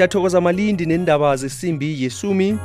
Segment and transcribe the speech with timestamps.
[0.00, 2.58] siyathokoza malindi nendaba zesimbi yesumi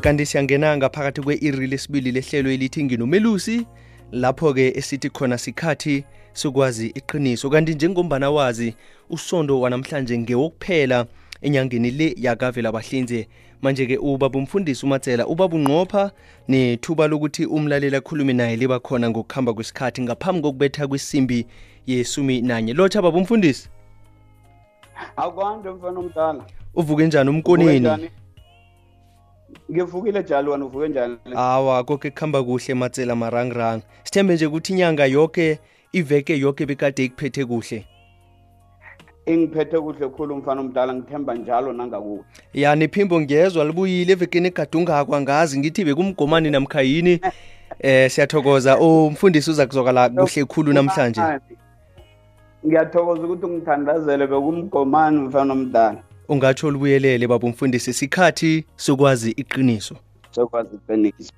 [0.00, 3.66] kanti siyangena ngaphakathi kwe-iri lesibili lehlelo elithi nginomelusi
[4.12, 7.50] lapho-ke esithi khona sikhathi sokwazi iqiniso.
[7.50, 8.74] Kanti njengombana wazi
[9.10, 11.06] usondo wanamhlanje ngewokuphela
[11.42, 13.28] enyangeni le yakavela bahlinze.
[13.62, 16.10] Manje-ke ubaba umfundisi umatsela ubaba unqopha
[16.48, 21.46] nethuba lokuthi umlaleli akhulume naye liba khona ngokuhamba kwesikhathi ngaphambi kokubetha kwesimbi
[21.86, 22.72] yesumi nanye.
[22.72, 23.68] Lotsha baba umfundisi.
[25.16, 26.44] Akwande mfana omdala.
[26.74, 28.10] Uvuke njani umkoneni
[29.70, 31.16] ngivukile njalo wena uvuke njani?
[31.34, 33.80] Awa konke kuhamba kuhle matsela marangrang.
[34.04, 35.58] Sithembe nje ukuthi inyanga yonke
[35.92, 37.84] iveke yonke bekade ikuphethe kuhle.
[39.26, 42.24] Ingiphethe kuhle khulu mfana omdala ngithemba njalo nangakuwe.
[42.54, 47.20] Ya nephimbo ngiyezwa libuyile evekeni egade ungakwa ngazi ngithi bekumgomani namkha yini.
[47.78, 48.78] Eh siyathokoza.
[48.78, 51.20] Umfundisi uza kuzokala kuhle khulu namhlanje.
[52.66, 59.96] Ngiyathokoza ukuthi ungithandazele bekumgomani mfana omdala ungatsho olubuyelele baba umfundisi sikhathi sokwazi iqiniso.
[60.30, 61.32] Sokwazi iqiniso.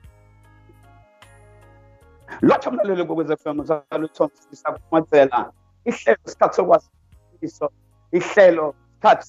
[2.41, 5.53] Lotho mlaleli kokwez f m saluthomsisakumatsela
[5.85, 6.89] ihlelo sikhathi sokwazi
[7.33, 7.71] iqiniso.
[8.13, 9.27] Ihlelo sikhathi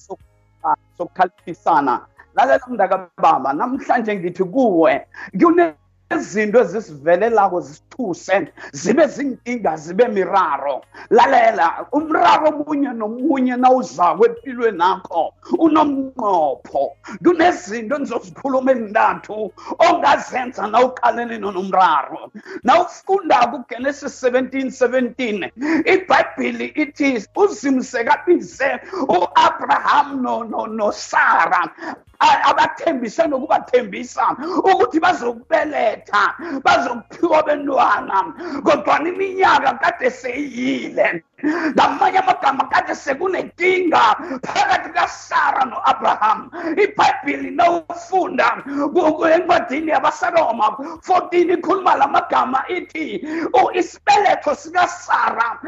[0.96, 2.06] sokukhaliphisana.
[2.34, 5.06] Lalela mndakababa namhlanje ngithi kuwe
[6.14, 8.36] izinto ezisivelelako zisithuse
[8.72, 10.82] zibe zinkinga zibe miraro.
[11.10, 15.32] Lalela umraro omunye nomunye nawuzako empilweni nakho
[15.64, 16.84] unomnqopho.
[17.24, 19.52] Kunezinto endizozikhuluma ezintathu
[19.86, 22.22] ongazenza nawuqalene nomraro
[22.64, 25.50] nawufundako ugenesis 17 17
[25.92, 27.08] ibhayibhili ithi
[27.42, 28.70] uzimsekabize
[29.16, 30.08] u-abraham
[30.76, 31.62] nosara.
[32.20, 34.24] Abathembise nokubathembisa
[34.70, 36.22] ukuthi bazokubeletha
[36.64, 38.16] bazokuphiwa bentwana
[38.64, 48.62] kodwana iminyaka kade seyile ngamanye amagama kade sekunenkinga phakathi kasara no-abraham ibhayibhili nawufunda
[49.34, 50.66] encwadini yabasaroma
[51.06, 53.26] 14 ikhuluma la magama ithi
[53.74, 55.58] isibeletho sikasara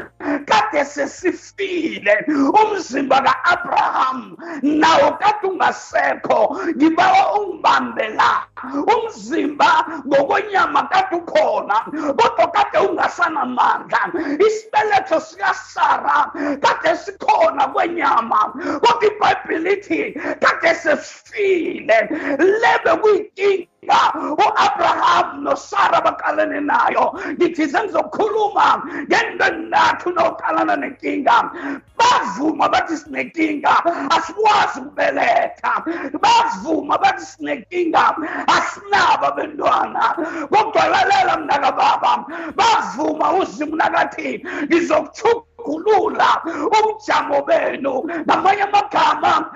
[0.45, 2.25] kade sesifile.
[2.61, 6.57] Umzimba ka-abraham nawo kade ungasekho.
[6.75, 8.47] Ngibawa ungibambe la
[8.93, 11.75] umzimba ngokwenyama kade ukhona
[12.17, 14.01] kodwa kade ungasanamandla
[14.47, 16.31] isibeletho sikasara
[16.61, 18.39] kade sikhona kwenyama
[18.83, 20.01] kodwa ibhayibhili ithi
[20.39, 21.97] kade sesifile.
[22.61, 24.01] Lebe kuyinkinga
[24.43, 31.37] u-abraham nosara baqalene nayo ngithi sengizokhuluma ngento enathu noqalana nenkinga
[32.13, 33.83] bavuma bathi sinenkinga
[34.15, 35.71] asikwazi ukubeletha.
[36.21, 38.15] Bavuma bathi sinenkinga
[38.47, 40.15] asinabo abentwana.
[40.51, 42.25] Kodwa lalela mnakababa
[42.55, 44.45] bavuma uzimu nakathi
[45.63, 49.51] ngizokuthukulula ubujamo benu ngamanye amagama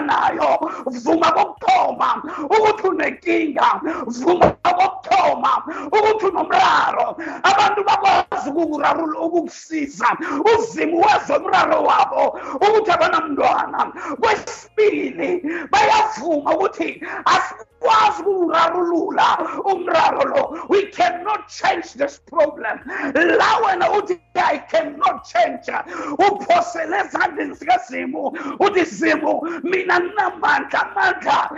[0.00, 0.58] nayo.
[0.86, 3.80] Vuma kokuthoma ukuthi unenkinga.
[4.06, 7.16] Vuma kokuthoma ukuthi unomraro.
[7.42, 10.16] Abantu bakwazi ukukusiza.
[10.44, 11.00] Uzimu
[11.36, 13.92] umraro wabo ukuthi abanamntwana.
[14.20, 18.82] Kwesibili bayavuma ukuthi asikwazi umraro
[20.24, 20.66] lo.
[20.68, 22.78] We cannot change this problem.
[23.14, 23.90] La wena
[24.34, 25.68] i cannot change.
[26.18, 28.22] Uphosele ezandleni zikazimu
[28.60, 31.50] uthi zimu mina namandla amandla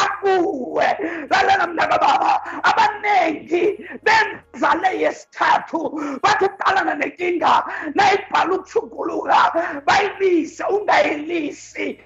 [0.00, 0.86] akuwe
[1.30, 5.80] lalela mntaka baba abaningi benza le yesithathu
[6.22, 9.40] bathi uqalana nenkinga nayibhala ukuthuguluka
[9.86, 11.98] bayilise ungayilisi.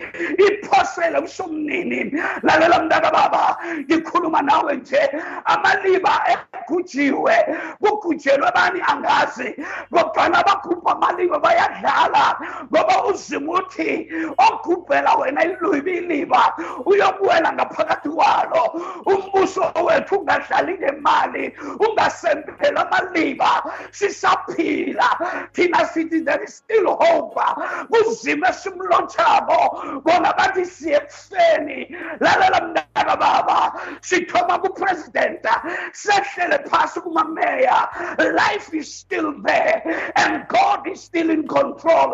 [0.47, 2.13] Iphosele kusho umnini
[2.43, 5.11] lalela mntaka baba ngikhuluma nawe nje
[5.45, 7.37] amaliba egujiwe
[7.81, 9.55] kugujelwe bani angazi
[9.91, 12.37] kodwana abagubha amaliba bayadlala
[12.73, 14.11] ngoba uzimu uthi
[14.47, 18.63] ogubhela wena iluybiliba uyobuwela ngaphakathi kwalo.
[19.07, 23.63] Umbuso wethu ungadlali ngemali ungasempela amaliba.
[23.91, 25.51] Sisaphila.
[25.53, 27.37] Thina sithi there is still hope.
[27.91, 33.73] Kuzima esimlotshabo bona bathi siye ebuseni lalela mntaka baba.
[34.01, 35.63] Sithoma kupresidenta
[35.93, 37.89] sehlele phasi kumameya.
[38.35, 42.13] Life is still there and god is still in control.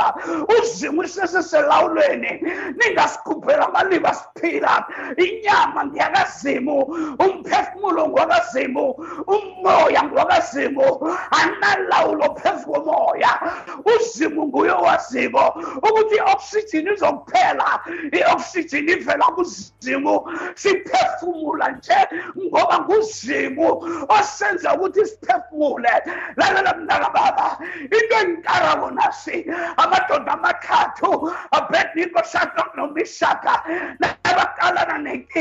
[0.48, 2.42] Uzimu seseselawulweni
[2.76, 4.86] ningasikhuphela amaliba siphila.
[5.16, 5.51] Inyama
[5.84, 6.78] ngiyakazimu
[7.18, 8.86] umphefumulo ngwakazimu
[9.26, 10.86] umoya ngwakazimu
[11.30, 13.32] analawulo phezu komoya.
[13.84, 15.42] Uzimu nguye owaziko
[15.86, 17.68] ukuthi i-oxygen izokuphela
[18.12, 20.14] i-oxygen ivela kuzimu.
[20.54, 21.98] Siphefumula nje
[22.38, 23.68] ngoba nguzimu
[24.22, 25.92] senza ukuthi siphefumule.
[26.36, 29.46] Lalela mntaka baba into engikarabo nasi
[29.76, 33.62] amadoda amathathu abedniko shadok nomishaka
[34.00, 35.31] nabaqalana nenkinga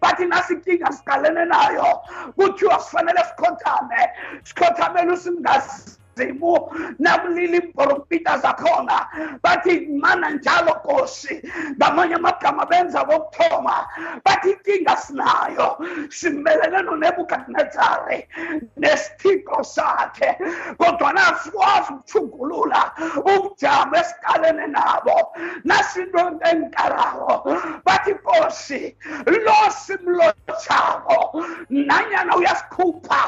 [0.00, 2.02] bathi nasi inkinga siqalene nayo
[2.36, 4.00] kuthiwa sifanele sikhothame
[4.44, 9.08] sikhothamele usingazi zimu nabulili imporompita zakhona
[9.42, 11.42] bathi mana njalo kosi
[11.76, 13.88] ngamanye amagama benza bokuthoma
[14.24, 15.78] bathi inkinga sinayo
[16.08, 18.28] simelene nonebukadinezari
[18.76, 20.36] nesithixo sakhe
[20.78, 25.32] kodwana sikwazi ukuthungulula ubujamo esiqalene nabo
[25.64, 26.20] nasinto
[26.50, 28.96] enkarabo bathi kosi
[29.26, 33.20] lo simlotshako nanyana uyasikhupha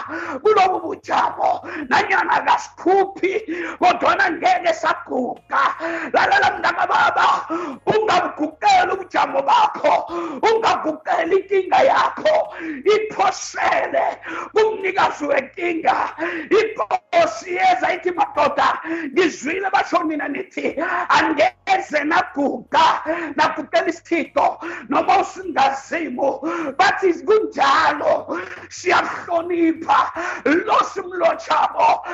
[0.43, 1.51] kulobu bujamo
[1.89, 2.41] nanyana
[2.83, 3.33] akasikhuphi
[3.79, 5.77] kodwana ngeke saguga.
[6.13, 7.47] Lalela mntaka baba
[7.87, 10.07] ungabuguqeli ubujamo bakho
[10.43, 12.55] ungaguqeli inkinga yakho.
[12.85, 14.19] Iphosele
[14.55, 16.15] kumnikazi wenkinga.
[16.51, 18.81] Inkosi yeza ithi madoda
[19.13, 20.77] ngizwile basho nina nithi
[21.09, 23.03] angeze naguga
[23.37, 24.59] naguqela isithixo
[24.89, 26.41] noma usingazimu
[26.79, 28.39] bathi kunjalo
[28.69, 30.13] siyahlonipha
[30.45, 32.05] lo simlotshabo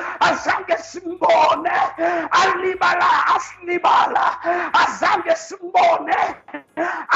[0.59, 1.71] azange simbone
[2.31, 4.25] alibala asilibala
[4.73, 6.15] azange simbone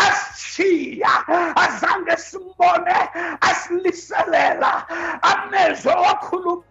[0.06, 1.13] asishiya
[1.56, 2.95] azange simbone
[3.50, 4.72] asiliselela
[5.31, 6.63] amezwe wakhuluma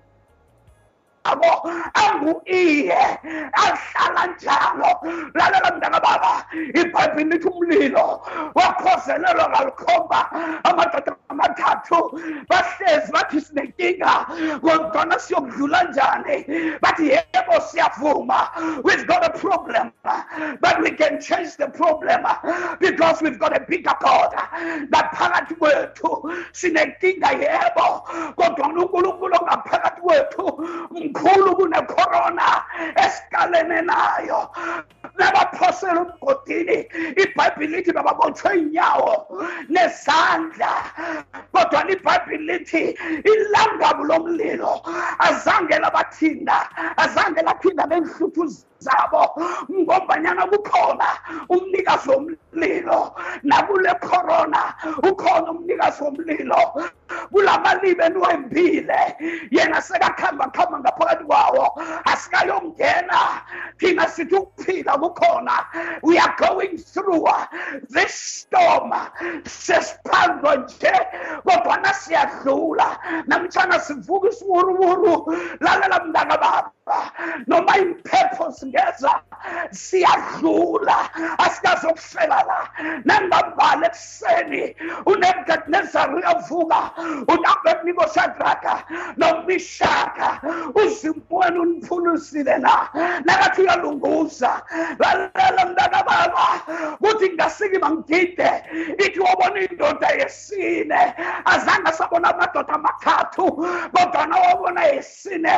[1.24, 3.02] abo angu-iye
[3.52, 4.90] ahlala njalo.
[5.34, 10.30] Lalela mntaka baba ibhayibhili lithi umlilo wakhozelelwa ngalikhomba.
[10.64, 14.26] Amadoda amathathu bahlezi bathi sinenkinga
[14.60, 16.36] kodwana siyokudlula njani?
[16.80, 18.48] Bathi yebo siyavuma.
[18.84, 19.92] We've got a problem
[20.60, 22.26] but we can change the problem
[22.80, 24.34] because we've got a bigger god.
[24.90, 30.46] Ngaphakathi kwethu sinenkinga yebo kodwana unkulunkulu ongaphakathi kwethu
[31.12, 32.64] mkhulu kunecorona
[32.96, 34.50] esikalene nayo.
[35.18, 36.86] Nabaphosela umgodini
[37.22, 39.26] ibhayibhili lithi bababotshwe inyawo
[39.68, 40.72] nezandla.
[41.52, 44.80] Kodwa ibhayibhili lithi ilangabu lomlilo
[45.18, 48.44] azange labathinda azange laphinda nenhluthu
[48.78, 49.22] zabo
[49.70, 51.08] ngombanyana kukhona
[51.48, 53.14] umnikazi womlilo.
[53.42, 56.60] Nakule corona ukhona umnikazi womlilo.
[57.32, 59.16] Kulamalibe eniwembile
[59.50, 61.82] yena sekakhamba khamba ngaphakathi kwawo.
[62.04, 63.20] Asikayongena.
[63.78, 65.56] Thina sithi ukuphila kukhona.
[66.02, 67.26] We are going through
[67.88, 68.92] this storm.
[69.44, 70.92] Sesiphandwa nje
[71.44, 72.98] kodwana siyadlula.
[73.26, 76.70] Namtshana sivuka isiwuruwuru lalela mntaka baba
[77.46, 79.20] noma impepho zingeza
[79.70, 80.96] siyadlula
[81.38, 82.68] asikazokufela la.
[83.04, 86.90] Nangambala ekuseni unebukadinezari uyavuka
[87.28, 88.84] unabebniko shadraka
[89.16, 90.40] nomishaka
[90.74, 92.88] uzimweni uniphulusile na
[93.24, 94.62] nakathi uyalunguza
[94.98, 96.60] lalela mntaka baba
[97.00, 98.50] kuthi ngasikima ngide
[99.06, 103.52] ithi wabona indoda yesine azange sabona amadoda amathathu
[103.92, 105.52] kodwana wabona yesine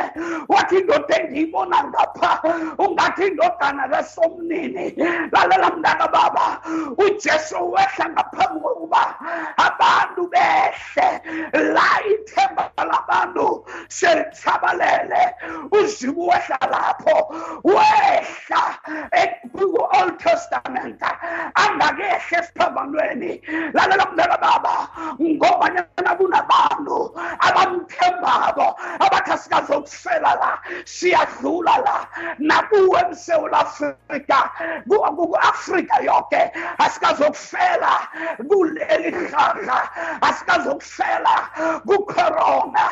[0.47, 2.31] wathi indoda engiyibona ngapha
[2.77, 4.93] ungathi indodana kasomnini.
[5.31, 6.61] Lalela mntaka baba
[6.97, 9.03] ujesu wehla ngaphambi kokuba
[9.57, 11.09] abantu behle.
[11.73, 15.35] La ithemba labantu selithabalele
[15.71, 17.15] uzimu wehla lapho
[17.63, 18.63] wehla
[19.53, 21.01] ku-old testament
[21.55, 23.41] angakehla esiphambanweni
[23.73, 24.75] lalela mntaka baba
[25.21, 26.97] ngobanyana kunabantu
[27.39, 28.67] abamthembako
[28.99, 30.51] abathi asikazokufela la
[31.05, 32.07] siyadlula la
[32.39, 34.39] nakuwe emsewula afrika
[34.89, 36.41] ku-afrika yonke
[36.77, 37.93] asikazokufela
[38.49, 39.77] kuleli hlahla
[40.21, 41.35] asikazokufela
[41.87, 42.85] kucorona.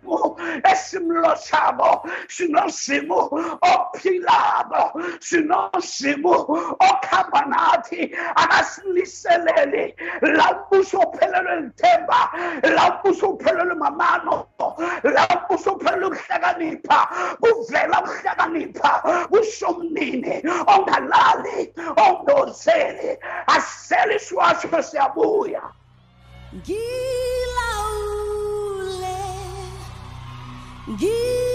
[0.00, 12.30] Senhor, esse meu chamo, Shinossimu, O Pilabo, Shinossimu, O Cabanati, Anaslicelele, Lambuso Pelelo Temba,
[12.62, 14.48] Lambuso Pelelo Mamano,
[15.04, 17.08] Lambuso Pelelo Chaganipa,
[17.42, 25.62] Uvela Chaganipa, Usomnine, Ongalali, Ondozele, Acele Suas Perseabuia.
[26.64, 27.49] Gila.
[30.90, 31.49] Ngilawule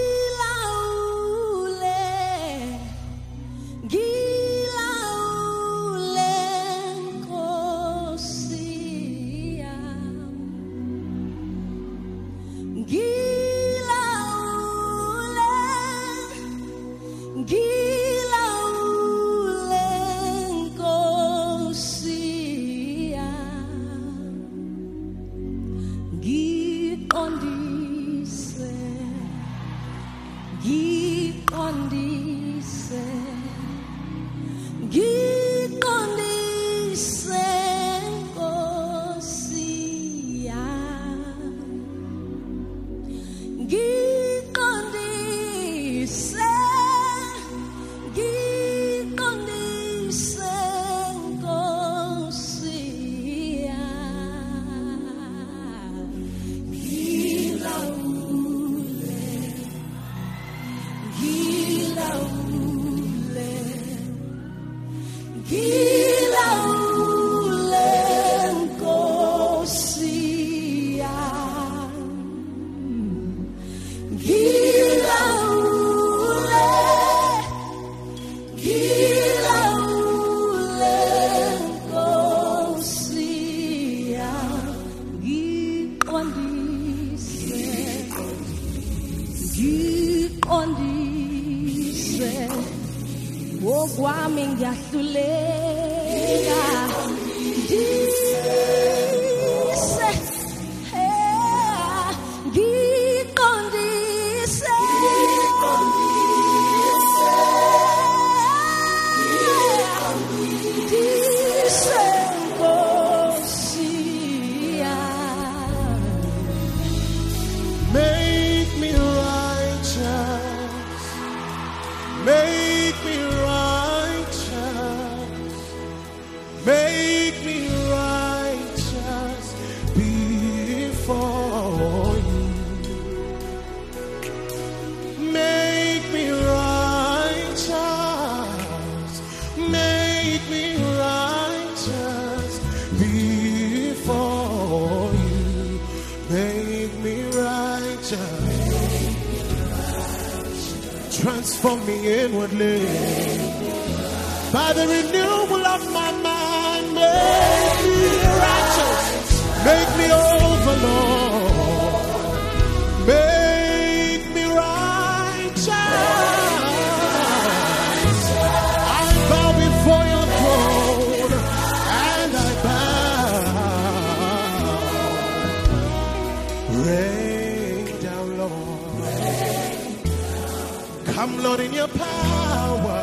[181.25, 183.01] Come, Lord, in your power.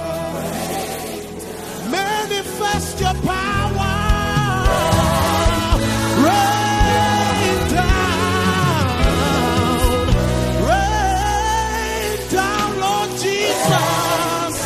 [1.91, 3.95] Manifest your power.
[6.23, 8.87] Rain down.
[10.71, 14.63] Rain down, Lord Jesus.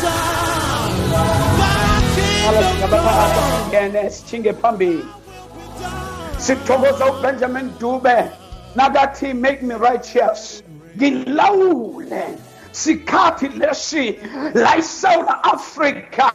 [6.37, 8.31] Sithokoza ubenjamin dube
[8.75, 10.61] nakathi make me righteous
[10.97, 12.37] ngilawule
[12.77, 14.05] sikhathi lesi
[14.53, 16.33] la isewula afrika.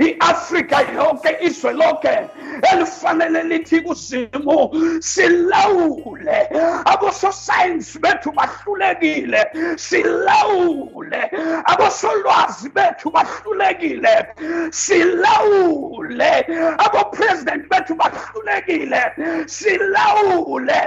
[0.00, 2.28] I-afrika yonke izwe lonke
[2.72, 4.70] elifanele lithi kuzimu
[5.00, 6.48] silawule
[6.84, 9.44] abososayensi bethu bahlulekile
[9.76, 11.30] silawule
[11.64, 14.26] abosolwazi bethu bahlulekile
[14.70, 16.32] silawule
[16.78, 19.02] abopresident bethu bahlulekile
[19.46, 20.80] silawule.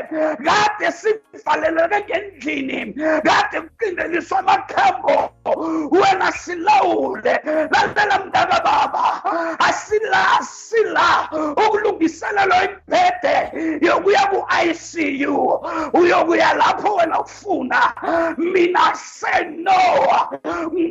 [0.45, 5.29] Kade sivaleleke ngendlini kade kuqindeliswa amakhambo
[5.91, 7.39] wena silawule
[7.71, 9.23] lalela mntaka baba
[9.59, 11.29] asila asila.
[11.65, 13.35] Ukulungiselela imbhede
[13.81, 15.61] yokuya ku-icu
[15.93, 17.93] uyokuya lapho wena ufuna.
[18.37, 20.29] Mina senoa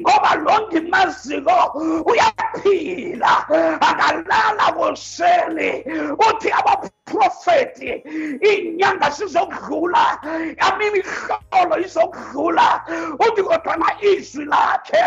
[0.01, 1.73] ngoba lo ngimaziko
[2.07, 3.47] uyaphila.
[3.81, 5.85] Akalala kosheli
[6.29, 8.03] uthi abaprofeti
[8.41, 10.19] inyanga sizokudlula
[10.59, 12.83] amimihlolo izokudlula.
[13.19, 15.03] Uthi kodwana izwi lakhe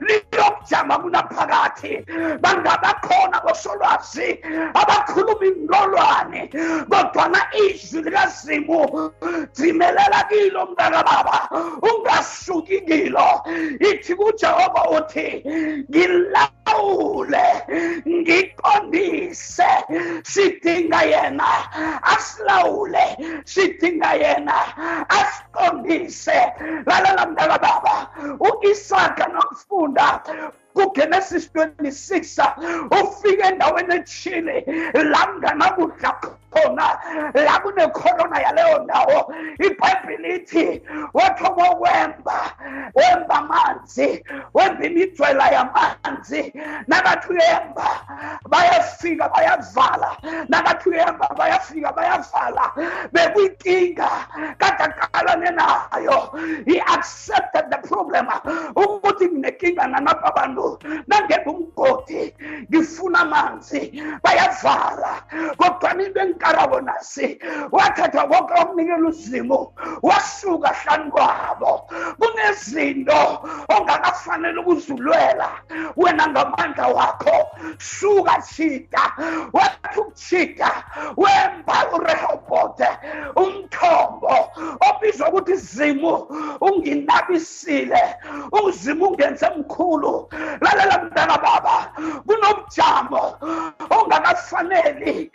[0.00, 1.93] liyokujama kunaphakathi.
[2.42, 4.28] Bangabakhona bosolwazi
[4.80, 6.40] abakhuluma indolwane
[6.90, 8.80] kodwana izwi likazimu
[9.54, 11.36] dzimelela kilo mntaka baba
[11.88, 13.28] ungasuki kilo.
[13.90, 15.26] Ithi kujehova uthi
[15.90, 17.46] ngilawule
[18.08, 19.70] ngiqondise
[20.22, 21.48] sidinga yena
[22.02, 23.04] asilawule
[23.44, 24.56] sidinga yena
[25.18, 26.38] asiqondise.
[26.86, 27.96] Lalela mntaka baba
[28.40, 30.20] u-isaka nomfunda
[30.74, 32.42] kugenesis 26
[32.90, 34.56] uh, ufike endaweni ethile
[35.12, 36.10] la kunganakudla
[36.54, 36.88] khona.
[37.34, 39.34] La kunekhorona yaleyo ndawo.
[39.58, 40.82] Ibhayibhile ithi
[41.14, 42.38] wathoma wemba
[42.94, 46.52] wemba amanzi wemba imijwela yamanzi.
[46.86, 47.88] Nakathi uyemba
[48.48, 50.16] bayafika bayavala.
[50.48, 52.72] Nakathi uyemba bayafika bayavala.
[53.12, 54.10] Bekuyinkinga
[54.58, 56.18] kade uqalene nayo.
[56.66, 58.26] He accepted the problem.
[58.76, 62.34] Ukuthi nginenkinga nanapha abantu nangeke umgodi
[62.70, 65.22] ngifuna amanzi bayavala.
[65.58, 67.38] Kodwa into engikarabo nasi
[67.72, 69.72] wathatha konke okunikela uzimo
[70.02, 71.88] wasuka hlani kwabo.
[72.18, 75.48] Kunezinto ongakafanele ukuzulwela
[75.96, 79.12] wena ngamandla wakho suka chita
[79.52, 80.84] wathi ukuchita
[81.16, 82.88] wemba urehobote
[83.36, 84.50] umthombo
[84.90, 86.28] obizwa ukuthi zimu
[86.60, 88.16] unginabisile
[88.64, 90.28] uzimu ungenze mkhulu.
[90.60, 91.92] Lalela mntana baba
[92.26, 93.38] kunobujamo
[93.90, 95.32] ongakafaneli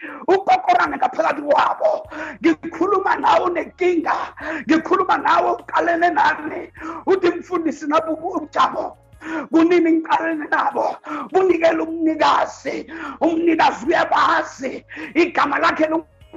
[1.00, 2.10] ukokorane ngaphakathi kwabo.
[2.42, 4.16] Ngikhuluma nawe unenkinga
[4.68, 6.72] ngikhuluma nawe uqalene nami.
[7.06, 8.98] Uthi mfundisi nabu ubujamo
[9.52, 10.98] kunini ngiqalene nabo?
[11.32, 12.92] Bunikele umnikazi.
[13.22, 14.86] Umnikazi uyabazi.
[15.16, 15.88] Igama lakhe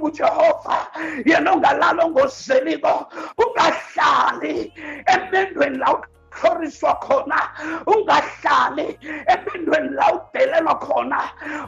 [0.03, 0.89] ujehova
[1.27, 3.07] yena ongalalo ngozeliko
[3.39, 4.73] ungahlali
[5.07, 6.01] emendweni la
[6.41, 7.39] hloriswa khona
[7.87, 8.99] ungahlali
[9.33, 11.21] empindweni la udelelwa khona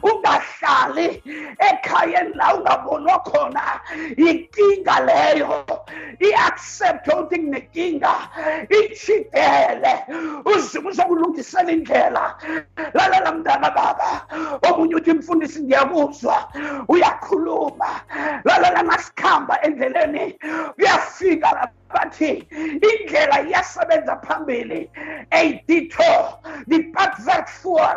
[0.03, 1.07] ungahlali
[1.69, 3.63] ekhayeni la ungabonwa khona.
[4.17, 5.65] Inkinga leyo
[6.19, 8.13] i-accept ukuthi nginenkinga
[8.69, 9.93] ichidele
[10.45, 12.35] uzima uzokulungisela indlela.
[12.93, 14.09] Lalela mntana baba
[14.69, 16.37] omunye uthi mfundisi ngiyakuzwa
[16.87, 17.89] uyakhuluma.
[18.43, 20.39] Lalela nasikhamba endleleni
[20.75, 22.47] kuyafika bathi
[22.89, 24.89] indlela iyasebenza phambili.
[25.31, 27.95] A detour depart that for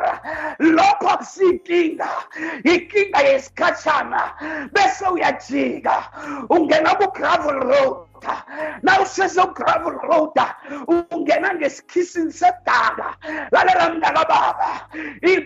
[0.61, 2.09] lokho akusinkinga.
[2.65, 4.23] Inkinga yesikhatshana.
[4.73, 6.05] Bese uyajika.
[6.51, 8.08] Ungena ku-gravel road
[8.83, 10.41] na usese ugravel road
[11.11, 13.17] ungena ngesikhisini sedaka.
[13.51, 14.89] Lalela mntaka baba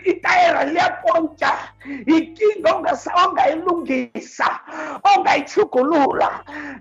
[0.05, 1.51] itayera liyapontsha
[2.05, 2.71] inkinga
[3.25, 4.59] ongayilungisa
[5.15, 6.29] ongayithugulula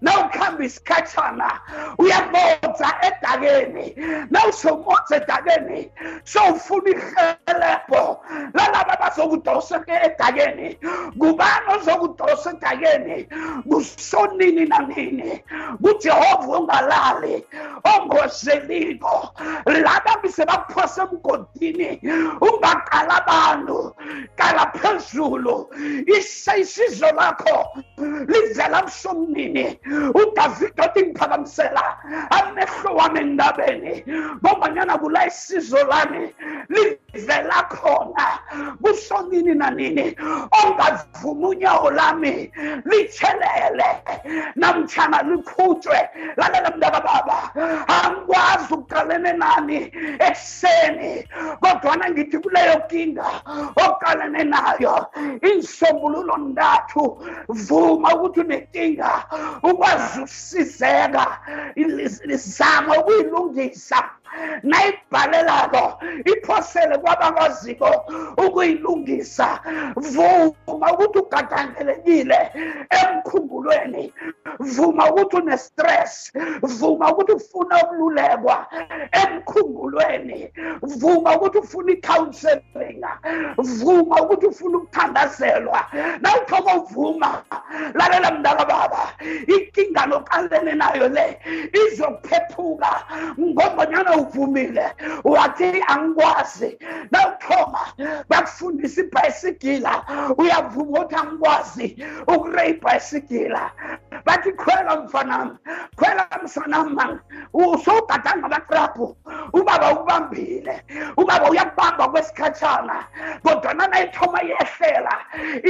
[0.01, 1.61] na ukuhamba isikhatshana
[1.99, 3.95] uyamotsa edakeni.
[4.31, 5.91] Na usomotsa edakeni
[6.25, 8.25] sowufuna ihelebho
[8.55, 10.79] lalaba bazokudoseka edakeni.
[11.17, 13.29] Ngubani ozokudosa edakeni?
[13.69, 15.45] Kusonini nanini?
[15.83, 17.45] Kujehova ungalali.
[17.85, 19.35] Ongozeliko
[19.67, 22.01] laba mise bakuphose emgodini
[22.41, 23.95] ungaqala abantu.
[24.37, 25.69] Qala phezulu.
[26.17, 27.83] Isizo lakho.
[28.29, 29.79] Livela msomnini
[30.15, 31.83] udavida othi ngiphakamisela
[32.31, 34.05] amehlo wami endabeni.
[34.45, 36.35] Ngombanyana kula isizo lami
[36.69, 38.39] livela khona
[38.83, 40.17] kusonini nanini?
[40.65, 42.53] Ongavuma unyawo lami
[42.85, 43.89] litshelele
[44.57, 46.09] namtshana likhutshwe.
[46.37, 47.39] Lalela mntaka baba.
[47.89, 51.29] Angikwazi ukuqalene nani ekuseni.
[51.61, 53.27] Kodwana ngithi kuleyo kinga
[53.77, 55.07] oqalene nayo
[55.43, 57.03] insombululo ndathu
[57.49, 59.25] vuma ukuthi unenkinga
[59.63, 61.27] ukwazi ukusizeka.
[62.35, 64.05] Zama ukuyilungisa.
[64.63, 67.89] Nayibhalelako iphosele kwabakwaziko
[68.47, 69.61] ukuyilungisa
[69.97, 72.41] vuma ukuthi ugadangelekile
[73.01, 74.13] emkhumbulweni
[74.59, 78.67] vuma ukuthi une-stress vuma ukuthi ufuna ukululekwa
[79.13, 80.51] emkhumbulweni
[80.83, 83.03] vuma ukuthi ufuna i-counseling
[83.57, 85.87] vuma ukuthi ufuna ukuthandazelwa.
[86.21, 87.43] Nawuthoma uvuma
[87.95, 89.13] lalela mntaka baba
[89.47, 91.39] inkinga noqalene nayo le
[91.73, 92.93] izokuphephuka
[93.41, 94.87] ngombanyana uvumile.
[95.25, 96.79] Wathi angikwazi
[97.11, 97.81] nawuthoma
[98.33, 99.93] bakufundisa ibhayisigila
[100.39, 101.87] uyavuma ukuthi angikwazi
[102.33, 103.63] ukure ibhayisigila
[104.27, 105.57] bathi khwela mfanami
[105.97, 107.19] khwela msanami
[107.55, 109.17] usowugadanga abatraphu
[109.53, 110.83] ubaba ubambile.
[111.17, 113.05] Ubaba uyakubamba kwesikhatshana
[113.43, 115.15] kodwana nayithoma yehlela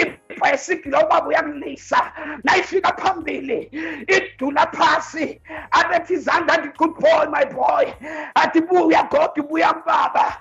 [0.02, 2.12] ibhayisigila ubaba uyakulisa
[2.44, 3.70] nayifika phambili
[4.16, 5.40] idula phasi.
[5.70, 7.86] Abethi izandla athi good boy my boy.
[8.34, 10.36] Athi buya goda buya mbaba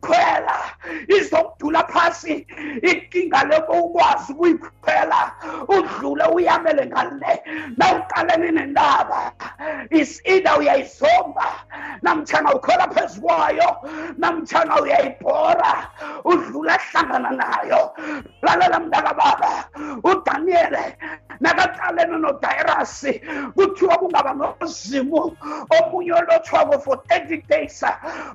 [0.00, 0.56] khwela
[1.54, 2.46] izokudula phasi.
[2.82, 5.32] Inkinga lebo ukwazi ukuyikhwela
[5.68, 7.42] udlule uyamele ngale.
[7.76, 9.32] Nawuqalene nendaba
[9.90, 11.46] is either uyayizomba
[12.02, 13.68] namtshana ukhola phezu kwayo
[14.18, 15.72] namtshana uyayibhora
[16.24, 17.92] udlula ehlangana nayo.
[18.42, 19.52] Lalela mntakababa
[20.04, 20.96] udaniyele
[21.40, 23.12] nakaqalene nodayirasi
[23.54, 25.36] kuthiwa kungaba nozimu
[25.76, 27.82] omunye olothwako for thirty days.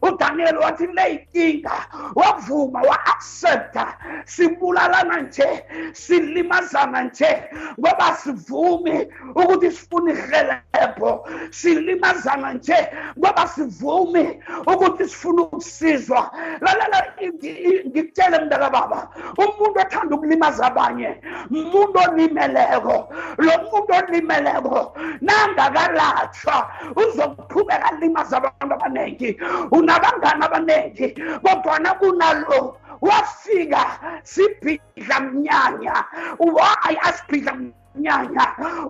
[0.01, 1.77] Udaniyeli wathi le yinkinga
[2.15, 3.85] wavuma wa-aksepta
[4.25, 7.43] sibulalana nje silimazana nje
[7.79, 12.87] ngoba sivumi ukuthi sifuna ihlelebho silimazana nje
[13.19, 16.31] ngoba sivumi ukuthi sifuna ukusizwa.
[16.61, 21.09] Lalela ngi- ngikutshele mntaka baba umuntu othanda ukulimaza abanye
[21.51, 22.95] umuntu olimeleko
[23.37, 26.55] lo muntu olimeleko nangakalatshwa
[26.95, 29.29] uzokuqhubeka alimaza abantu abaningi
[29.71, 31.07] unabangani abaningi
[31.43, 33.83] kodwana kunalo wafika
[34.23, 35.95] sibhidla mnyanya
[36.39, 37.78] why asibhidla mnyanya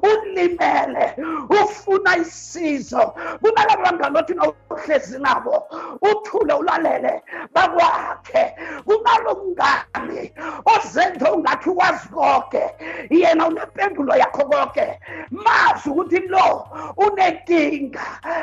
[0.02, 1.16] ulimele
[1.50, 3.14] ufuna isizo.
[3.42, 5.68] Kunalabo bangani othi nawuhlezi nabo
[6.02, 7.22] uthule ulalele
[7.54, 8.56] bakwakhe.
[8.86, 10.34] Kunalo mngani
[10.66, 12.64] ozenze ungathi ukwazi konke
[13.10, 15.00] yena unempendulo yakho konke
[15.32, 16.68] mazi ukuthi lo
[16.98, 18.02] unenkinga.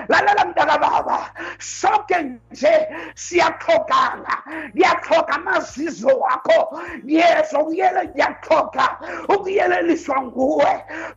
[0.09, 4.43] Lalela mntaka baba sonke nje siyaxhokana
[4.75, 6.81] ngiyathoka amazizo wakho.
[7.05, 8.99] Yezo ukuyele ngiyathoka
[9.29, 10.56] ukuyeleliswa nguwe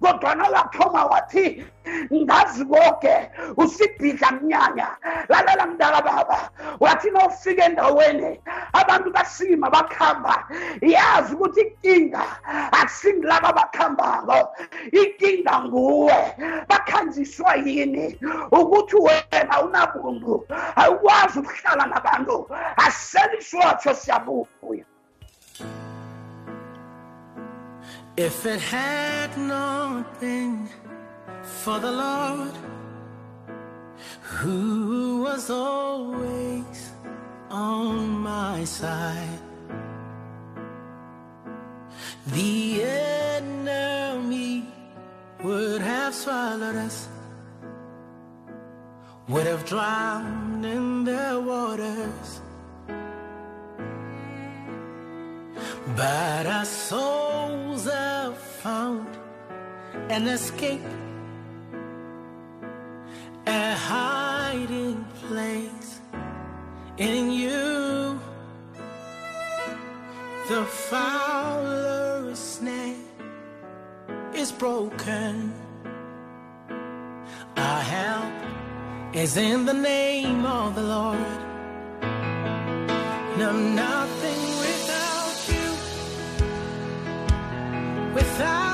[0.01, 1.65] kodwana wathoma wathi
[2.13, 4.87] ngazi konke usibhidla mnyanya.
[5.29, 6.49] Lalela mntaka baba
[6.79, 8.41] wathi nawufika endaweni
[8.73, 10.47] abantu basima bakhamba.
[10.81, 12.23] Yazi ukuthi inkinga
[12.71, 14.55] akusingilaba abakhambako.
[14.91, 16.35] Inkinga nguwe
[16.67, 18.19] bakhanjiswa yini?
[18.51, 22.47] Ukuthi wena unabuntu awukwazi ukuhlala nabantu.
[22.77, 24.85] Aseliswatsho siyabuya.
[28.19, 30.67] If it had not been
[31.41, 32.51] for the Lord,
[34.23, 36.91] who was always
[37.49, 39.39] on my side,
[42.27, 44.67] the enemy
[45.41, 47.07] would have swallowed us,
[49.29, 52.41] would have drowned in their waters.
[55.95, 59.07] But our souls have found
[60.09, 60.81] an escape,
[63.47, 65.99] a hiding place
[66.97, 68.19] in you.
[70.49, 72.95] The fowler's snare
[74.33, 75.53] is broken.
[77.55, 78.33] Our help
[79.15, 81.39] is in the name of the Lord.
[83.37, 84.18] No, nothing
[88.13, 88.68] Without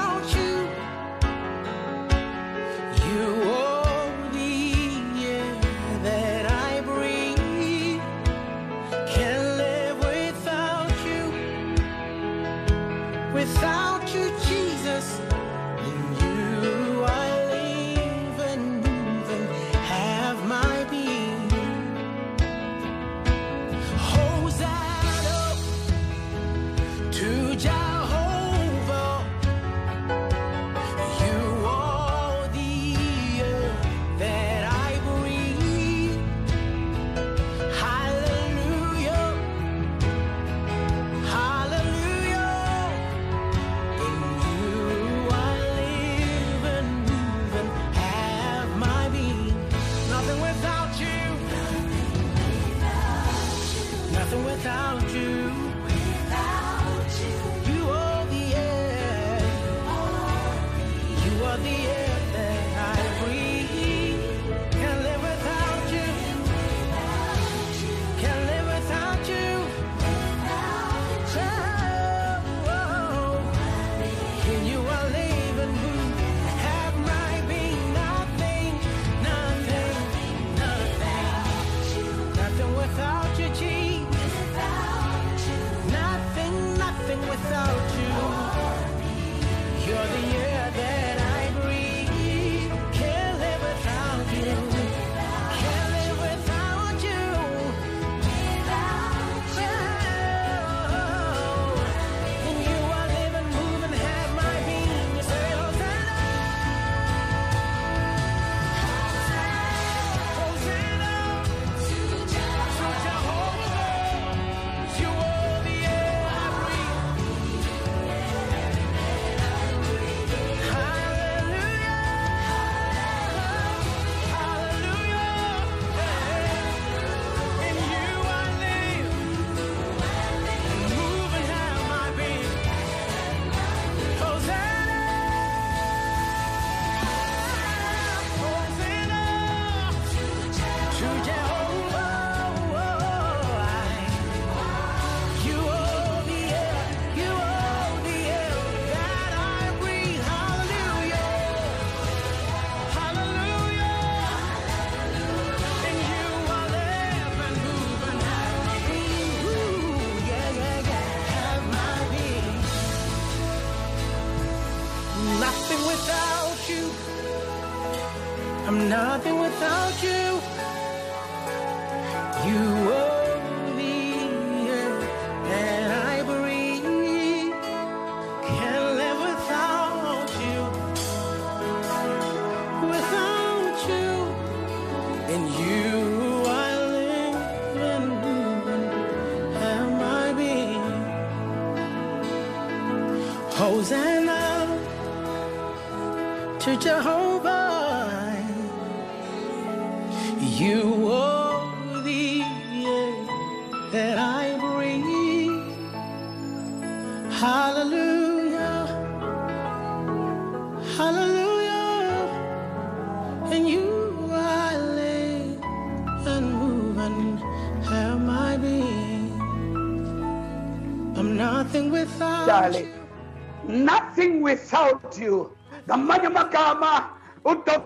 [225.20, 225.52] you
[225.88, 227.10] ngamanye amagama
[227.46, 227.82] udr.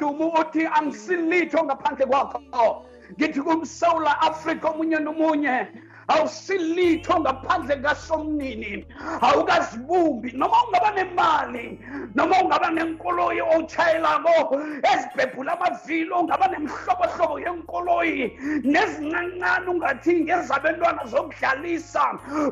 [0.00, 2.84] Dumu uthi angisilitho ngaphandle kwakho.
[3.12, 5.68] Ngithi kumsewula afrika omunye nomunye
[6.08, 8.86] awusilitho ngaphandle kasomnini
[9.20, 10.32] awukazibumbi.
[10.32, 11.78] Noma ungaba nemali
[12.14, 14.60] noma ungaba nenkoloyi owutshayelako
[14.92, 22.04] ezibhebhula amavili ungaba nemihlobohlobo yenkoloyi nezincancane ungathi ngezabentwana zokudlalisa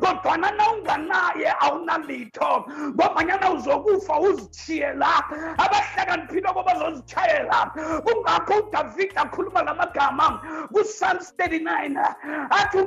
[0.03, 2.65] kodwana na unganaye awunalitho.
[2.95, 5.25] Ngomanyana uzokufa uzithiye la
[5.59, 7.71] abahlakaniphile bazozitshayela
[8.05, 10.41] kungakho udavid akhuluma la magama
[10.73, 12.15] kuPsalms 39
[12.51, 12.79] athi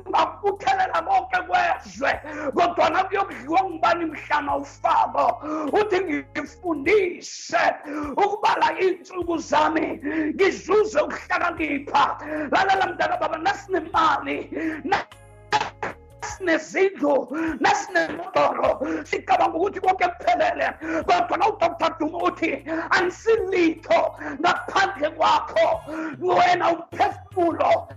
[0.53, 2.11] ungabuthelela konke kwezwe.
[2.55, 5.25] Kodwana kuyokudliwa ngubani mhlana ufako
[5.73, 7.63] uthi ngifundise
[8.17, 9.99] ukubala iy'nsuku zami
[10.35, 12.17] ngizuze ukuhlakanipha
[12.51, 14.49] lalela mntana baba nasinemali
[14.83, 15.05] na-
[16.37, 17.27] sinezindlu
[17.59, 20.67] nasinemotoro sicabanga ukuthi konke kuphelele.
[21.05, 25.81] Kodwa na udr duma uthi angisilitho ngaphandle kwakho
[26.21, 27.87] wena umphefumulo.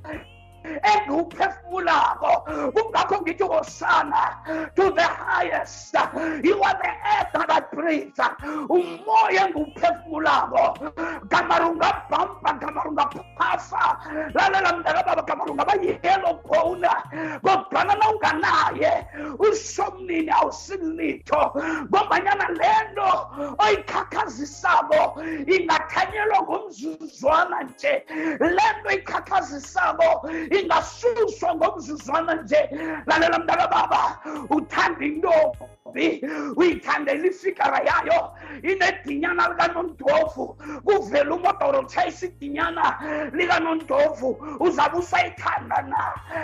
[0.82, 2.32] Engiwuphefumulako
[2.74, 4.22] kungakho ngithi hosana
[4.74, 5.94] to the highest.
[6.42, 8.12] You are the air that I breathe
[8.68, 10.78] umoya engiwuphefumulako
[11.28, 13.98] gamara ungabhampa gamara ungaphafa
[14.34, 16.88] lalela mntaka baba gamara ungaba yellow bone
[17.42, 19.06] kodwana na unganaye
[19.38, 21.52] usomnini awusilitho
[21.88, 28.04] ngombanyana lento oyikhakhazisako ingathanyelwa ngomzuzwana nje.
[28.40, 30.28] Lento ikhakhazisako
[30.60, 32.60] ingasuswa ngomzuzwana nje.
[33.06, 34.02] Lalela mntaka baba
[34.50, 36.06] uthanda intombi
[36.56, 42.84] uyithandela ifikara yayo inedinyana likanondovu kuvela umodoro utshayisa idinyana
[43.32, 44.28] likanondovu
[44.60, 46.02] uzabe usayithanda na?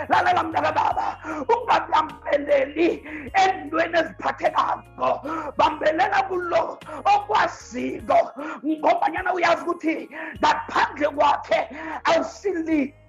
[0.09, 1.07] Lalela mntaka baba
[1.53, 2.89] ungabambeleli
[3.33, 5.09] entweni eziphathekako
[5.57, 6.79] bambelela kulo
[7.13, 8.19] okwaziko
[8.65, 11.59] ngobanyana uyazi ukuthi ngaphandle kwakhe
[12.03, 13.02] awusilitho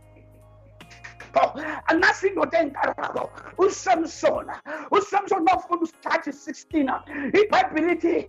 [1.86, 4.54] anasi indoda enkarako usamsona
[4.90, 7.00] usamsona mafuna usithathe 16
[7.40, 8.28] ibhayibhile ithi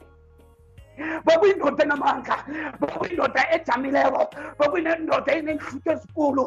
[1.26, 2.38] bekuyindoda enamandla
[2.80, 4.22] bekuyindoda ejamileko
[4.60, 6.46] bekuyindoda enenhlutho ezikulu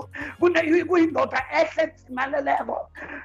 [0.89, 2.77] kuyindoda ehle ezimaleleko.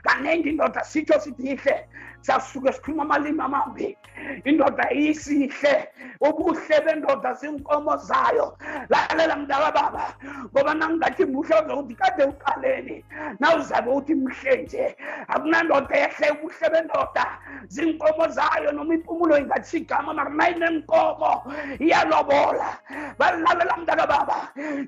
[0.03, 1.75] Kaningi indoda sitsho sithi ihle
[2.21, 3.97] sasuke sikhuluma amalimi amambi.
[4.45, 5.87] Indoda isihle
[6.21, 8.57] ubuhle bendoda zinkomo zayo.
[8.89, 10.05] Lalela mntaka baba
[10.51, 13.05] ngoba nangingathi muhle uzokuthi kade uqaleni
[13.39, 14.95] nawuzabe uthi mhle nje
[15.27, 17.25] akunandoda ehle ubuhle bendoda.
[17.67, 21.12] Zinkomo zayo noma impumulo ingathi igama mara nayinenkomo
[21.79, 22.69] iyalobola
[23.19, 24.37] balalela mntaka baba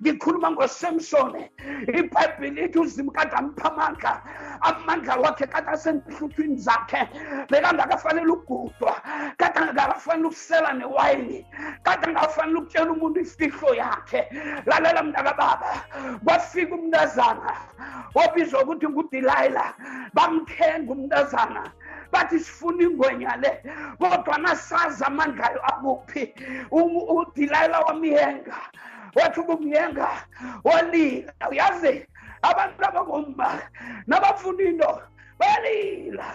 [0.01, 1.49] ngikhuluma ngosamsoni
[1.87, 4.21] ibhayibhile ithi uzima kade ampha amandla
[4.61, 7.01] amandla wakhe kade asenhluthwini zakhe
[7.49, 8.95] bekangakafanele ukugudwa
[9.37, 11.45] kade angakafanele ukusela newayini
[11.83, 14.21] kade angakafanele ukutshela umuntu ifihlo yakhe.
[14.65, 15.71] Lalela mntaka baba
[16.25, 17.53] kwafika umntazana
[18.15, 19.73] obizwa ukuthi ngudilayila
[20.13, 21.71] bamthenga umntazana.
[22.11, 23.63] Bathi sifuna ingwenya le
[23.99, 26.33] kodwa nasazi amandla ayo akuphi
[26.71, 28.55] U- udilayila wamyenga
[29.15, 30.07] wathi ukumyenga
[30.63, 31.33] walila.
[31.49, 32.05] Uyazi
[32.41, 33.61] abantu abangomba
[34.07, 35.01] nabafuna into
[35.39, 36.25] balila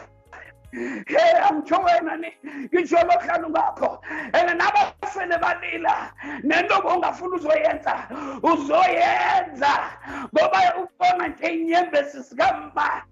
[1.06, 2.28] he angitsho wena ni
[2.74, 4.00] ngitsho lohlanu ngakho
[4.32, 6.12] and nabafele balila.
[6.42, 8.08] Nento bongafuna uzoyenza
[8.42, 9.90] uzoyenza.
[10.34, 13.02] Ngoba ubona nje inyembezi sikamba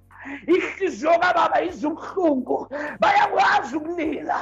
[0.46, 2.68] ihliziyo kababa izubuhlungu
[3.00, 4.38] bayakwazi ukulila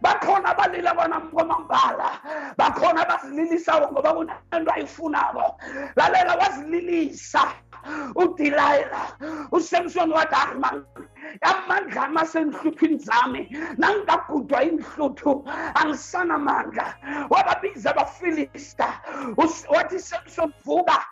[0.00, 2.08] bakhona abalila bona kwamambala
[2.56, 5.60] bakhona abazililisayo ngoba kunento ayifunako.
[5.96, 7.42] Lalela wazililisa.
[8.14, 9.02] Udilayela
[9.52, 10.84] usamson wathi man
[11.42, 13.42] amandla ami asenhluphini zami.
[13.76, 16.94] Nangingagudwa inhluthu angisanamandla
[17.30, 19.00] wababiza abafilista
[19.68, 21.04] wathi samson vuka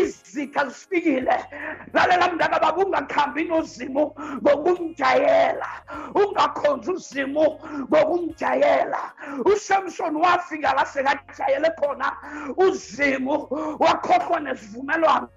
[0.00, 1.44] izitha zifikile.
[1.92, 5.68] Lalela mntaka baba ungakhambi nozimu ngokumjayela.
[6.14, 9.12] Ungakhonzi uzimu ngokumjayela.
[9.44, 12.12] Usamson wafika la sekajayele khona
[12.56, 13.46] uzimu
[13.78, 15.28] wakhohlwa nesivumelwano.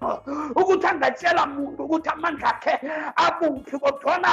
[0.56, 2.74] Ukuthi angatshela muntu ukuthi amandla akhe
[3.26, 4.30] akuphi kodwana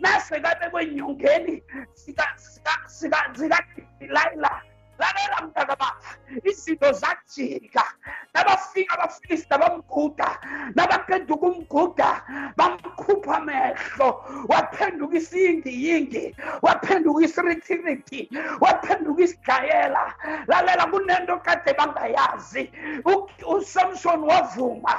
[0.00, 1.54] nasekabekwe enyongeni
[3.38, 4.52] zikadilayila
[4.98, 5.96] lalela mntaka baba
[6.44, 7.84] izinto zajika
[8.34, 10.38] nabafika abafilista bamguda
[10.74, 12.22] nabaqeda ukumguda
[12.56, 14.24] bamkhupha amehlo.
[14.48, 18.28] Waphenduka isiyingiyingi waphenduka isiritiriti
[18.60, 20.14] waphenduka isidlayela
[20.46, 22.70] lalela kunento kade bangayazi.
[23.04, 24.94] U- usamson wavuma.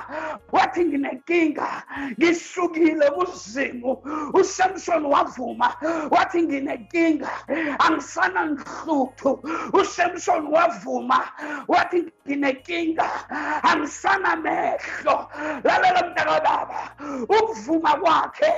[0.52, 1.84] Wathi nginenkinga.
[2.20, 4.02] Ngisukile kuzimu.
[4.34, 5.76] Usamson wavuma.
[6.12, 7.30] Wathi nginenkinga.
[7.80, 8.46] Angisana
[9.86, 11.30] usamson wavuma
[11.68, 13.10] wathi nginenkinga
[13.64, 15.16] angisanamehlo
[15.64, 16.80] lalela mntakababa
[17.30, 18.52] ukuvuma kwakhe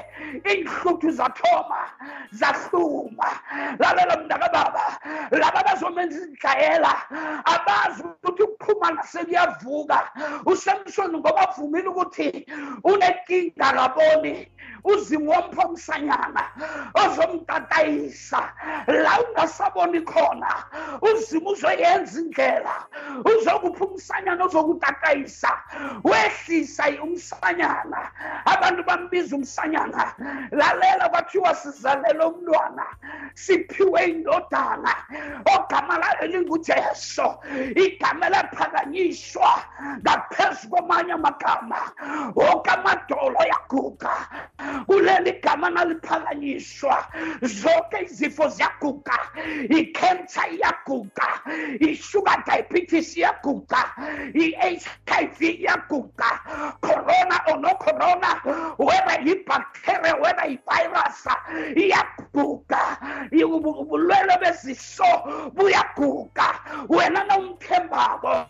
[0.52, 1.82] iinhluthu zathoma
[2.32, 3.30] zahluma.
[3.80, 4.98] Lalela mntakababa
[5.32, 6.94] laba bazomenza izidlayela
[7.46, 10.00] abazi ukuthi ukuphumana sekuyavuka
[10.46, 12.46] usamson ngoba avumile ukuthi
[12.84, 14.48] unekinga kaboni
[14.84, 16.44] uzimu wompha umsanyana
[16.94, 18.42] ozomtatayisa.
[18.88, 20.52] La ungasaboni khona
[21.18, 22.86] uzimu uzoyenza indlela.
[23.26, 25.52] Uzokupha umsanyana ozokutatayisa
[26.04, 28.12] wehlisa umsanyana
[28.46, 30.14] abantu bambiza umsanyana.
[30.52, 32.86] Lalela kwathiwa sizalele umntwana.
[33.34, 34.96] Siphiwe indodana.
[35.56, 37.28] Ogama layo lingujesu.
[37.76, 39.64] Igama laphakanyiswa
[40.02, 41.92] ngaphezu kwamanye amagama.
[42.36, 44.12] Woke amadolo yaguga
[44.86, 47.08] kuleli gama naliphakanyiswa.
[47.42, 49.18] Zonke izifo ziyaguga.
[49.70, 51.07] Ikhensa iyaguga.
[51.80, 53.84] I-sugar diabetes iyaguga
[54.34, 56.30] i-hiv iyaguga
[56.82, 58.42] corona ono corona
[58.78, 61.28] whether i bacteria whether i virus
[61.76, 62.98] iyaguga
[63.46, 65.12] ubulwele beziso
[65.54, 66.48] buyaguga
[66.90, 68.46] wena nawumthembako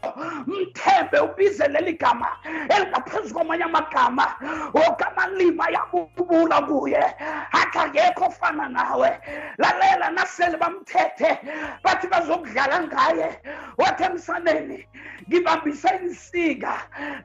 [0.48, 2.38] mthembe ubize leli gama
[2.70, 4.36] elingaphezu kwamanye amagama.
[4.74, 7.04] Woke amalimi ayakubula kuye.
[7.52, 9.20] Athi akekho ofana nawe.
[9.58, 11.39] Lalela nasele bamthethe.
[11.84, 12.08] Bathi
[12.53, 13.39] bazokudlala ngaye
[13.77, 14.88] wathi emsaneni
[15.29, 16.73] ngibambisa insika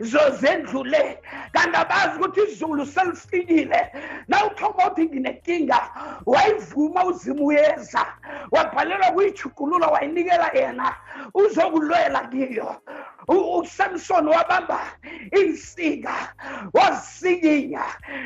[0.00, 1.18] zozendlule
[1.52, 3.92] kanti abazi ukuthi izulu selifikile
[4.28, 5.80] nawuthoma uthi nginenkinga
[6.26, 8.06] wayivuma uzima uyeza.
[8.50, 10.94] Wabhalelwa kuyijugulula wayinikela yena.
[11.34, 12.76] Uzokulwela kiyo.
[13.28, 14.80] U- usamson wabamba
[15.42, 16.34] insika
[16.74, 17.84] wazisikinya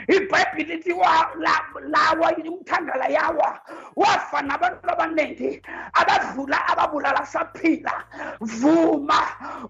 [0.08, 3.60] ibhayibhile lithi wa- la- lawa umthangala yawa
[3.96, 8.04] wafa nabantu abaningi abadlula ababulala saphila.
[8.40, 9.20] Vuma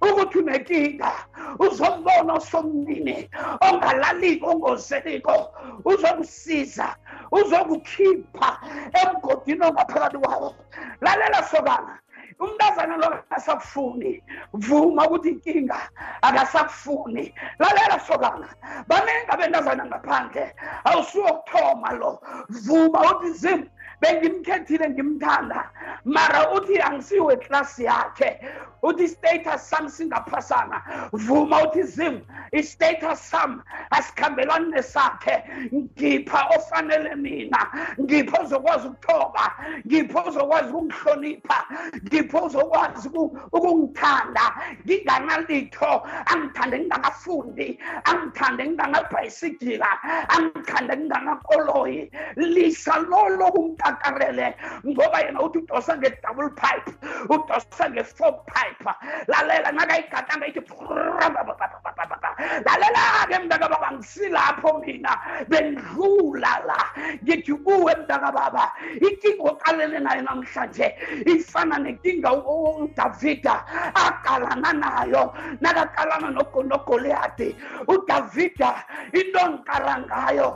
[0.03, 1.13] ukuthi unenkinga
[1.59, 6.97] uzombona osomnini ongalaliko ongozeliko uzokusiza
[7.33, 8.59] uzokukhipha
[9.03, 10.55] emgodini ongaphakathi kwawo.
[11.01, 11.99] Lalela sokana
[12.41, 14.23] umntazana lo akasakufuni.
[14.53, 15.79] Vuma ukuthi inkinga
[16.23, 17.35] akasakufuni.
[17.59, 18.49] Lalela sokana
[18.89, 20.55] baningi abentazana ngaphandle.
[20.85, 22.21] Awusuwokuthoma lo.
[22.49, 23.67] Vuma uthi zimu
[24.01, 25.71] bengimkhethile ngimthanda.
[26.05, 28.41] Mara uthi angisiwe eklasi yakhe.
[28.83, 30.83] Uthi status sam singaphasana.
[31.13, 32.21] Vuma uthi zim
[32.53, 35.43] i-status sam asikhambelani nesakhe.
[35.73, 37.61] Ngipha ofanele mina.
[38.01, 39.53] Ngipho ozokwazi ukuthoba.
[39.87, 41.59] Ngipho ozokwazi ukungihlonipha.
[42.05, 44.45] Ngipho ozokwazi uku- ukungithanda.
[44.87, 46.03] Nginganalitho.
[46.27, 49.89] Angithande ngingakafundi angithande nginganabhayisikila
[50.29, 53.47] angithande nginganakoloyi lisa lolo
[53.87, 54.55] kumkakarele
[54.87, 56.91] ngoba yena uthi udosa nge-double pipe
[57.29, 58.91] udosa nge-four pipe
[59.29, 60.61] lalela nakayigadanga ithi
[62.67, 65.13] lalela-ke mntaka baba ngisilapho mina
[65.49, 66.81] bendlula la
[67.25, 70.87] ngithi kuwe mntaka baba inkinga oqalene nayo namhlanje
[71.27, 73.65] ifana nenkinga u- u- udavida
[73.95, 77.57] aqalana nayo nakaqalana nogo- nogoliyadi
[77.89, 80.49] udavida into ngiqala ngayo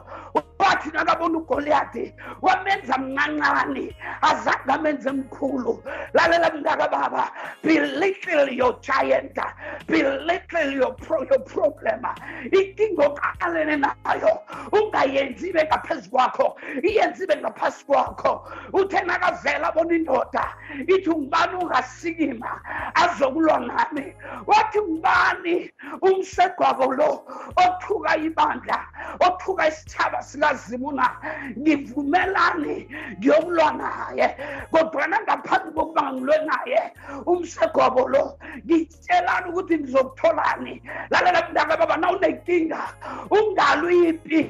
[0.61, 5.82] wathi nakabona ugoliyadi wamenza mncancane azange amenze mkhulu.
[6.12, 7.32] Lalela mntaka baba
[7.62, 9.38] belittle your giant
[9.86, 12.04] belittle your, pro, your problem.
[12.52, 14.32] Inkinga oqalene nayo
[14.72, 18.48] ungayenzi ibe ngaphezu kwakho iyenzi ibe ngaphasi kwakho.
[18.72, 20.44] Uthe nakavela abona indoda
[20.88, 22.61] ithi ngubani ungasikima
[22.94, 24.14] azokulwa nami
[24.46, 25.70] wathi ngubani
[26.02, 27.24] umsegwabo lo
[27.56, 28.86] othuka ibandla
[29.20, 31.11] othuka isithaba sikazimuna
[31.59, 32.88] ngivumelani
[33.18, 34.36] ngiyokulwa naye.
[34.70, 36.80] Kodwana ngaphambi kokuba ngilwe naye
[37.26, 40.82] umsegwabo lo ngitshelani ukuthi ngizokutholani.
[41.11, 42.82] Lalela mntaka baba na unenkinga
[43.30, 44.40] ungalwi ipi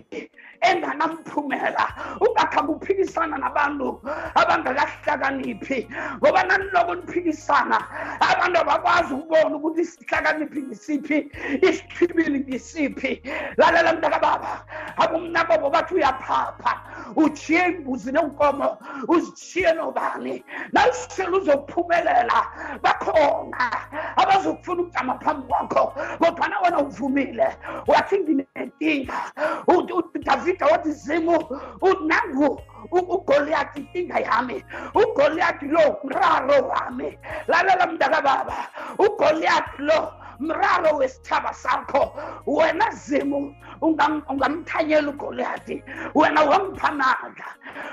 [0.61, 1.87] enganamphumela
[2.21, 4.01] ungakhambi uphikisana nabantu
[4.35, 5.89] abangakahlakaniphi
[6.19, 7.79] ngoba naniloko niphikisana?
[8.21, 11.19] Abantu abakwazi ukubona ukuthi isihlakaniphi ngisiphi
[11.63, 13.23] isichibili ngisiphi.
[13.57, 14.65] Lalela mntakababa
[14.97, 16.81] abomnakobo bathi uyaphapha
[17.17, 20.45] ujiye imbuzi nenkomo uzishiye nobani.
[20.73, 22.47] Nalisele uzophumelela
[22.83, 23.71] bakhona
[24.17, 27.57] abazokufuna ukujama phambi kwakho kodwana wena uvumile
[27.87, 29.15] wathi nginenkinga
[29.67, 29.87] U-
[30.51, 31.37] u- davida wathi zimu
[31.81, 32.61] u- nangu u-
[32.91, 34.65] ugoliathi inkinga yami
[34.95, 37.19] ugoliathi lo mraro wami.
[37.49, 38.69] Lalela mntakababa
[38.99, 42.13] ugoliathi lo mraro wesithaba sakho.
[42.47, 45.83] Wena zimu ungam- ungamthanyela ugoliathi.
[46.15, 47.47] Wena wangipha amandla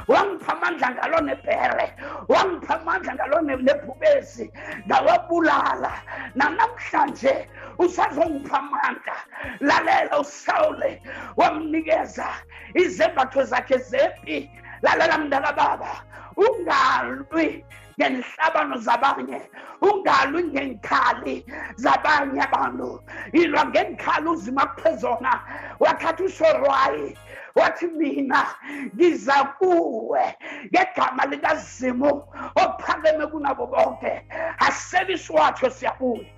[0.08, 1.94] wangipha amandla ngalo nebhere
[2.30, 4.52] wangipha amandla ngalo ne- nebhubesi
[4.88, 5.92] ngawabulala.
[6.36, 7.48] Nanamhlanje
[7.80, 9.16] usazongipha amandla.
[9.60, 11.02] Lalela usawule
[11.38, 12.28] wamnikeza
[12.74, 14.50] izembatho zakhe zepi
[14.82, 15.92] lalela mntakababa
[16.38, 17.66] ungalwi
[18.00, 19.42] ngenhlabano zabanye
[19.82, 23.02] ungalwi ngenkhali zabanye abantu.
[23.34, 25.42] Ilwa ngenkhali uzima kuphezona
[25.80, 27.18] wakhathi usorwayi
[27.56, 28.48] wathi mina
[28.96, 30.38] ngiza kuwe
[30.70, 32.24] ngegama likazimu
[32.56, 34.14] ophakeme kunabo bonke.
[34.60, 36.37] Asebisi watsho siyabuya.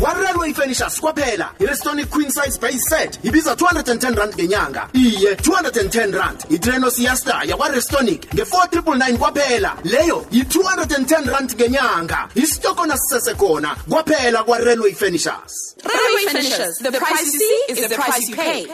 [0.00, 1.50] Wa-railway furnitures kwaphela.
[1.60, 4.88] Irestonic queen size base set ibiza 210 rand ngenyanga.
[4.92, 6.44] Iye 210 rand.
[6.50, 9.76] Itreno siasta yakwarestonic nge-4999 kwaphela.
[9.84, 12.28] Leyo yi-210 rand ngenyanga.
[12.34, 16.78] Isitokona sisesekhona kwaphela kwa-railway furnitures Railway Finishers.
[16.78, 18.66] The price you see is the price you pay.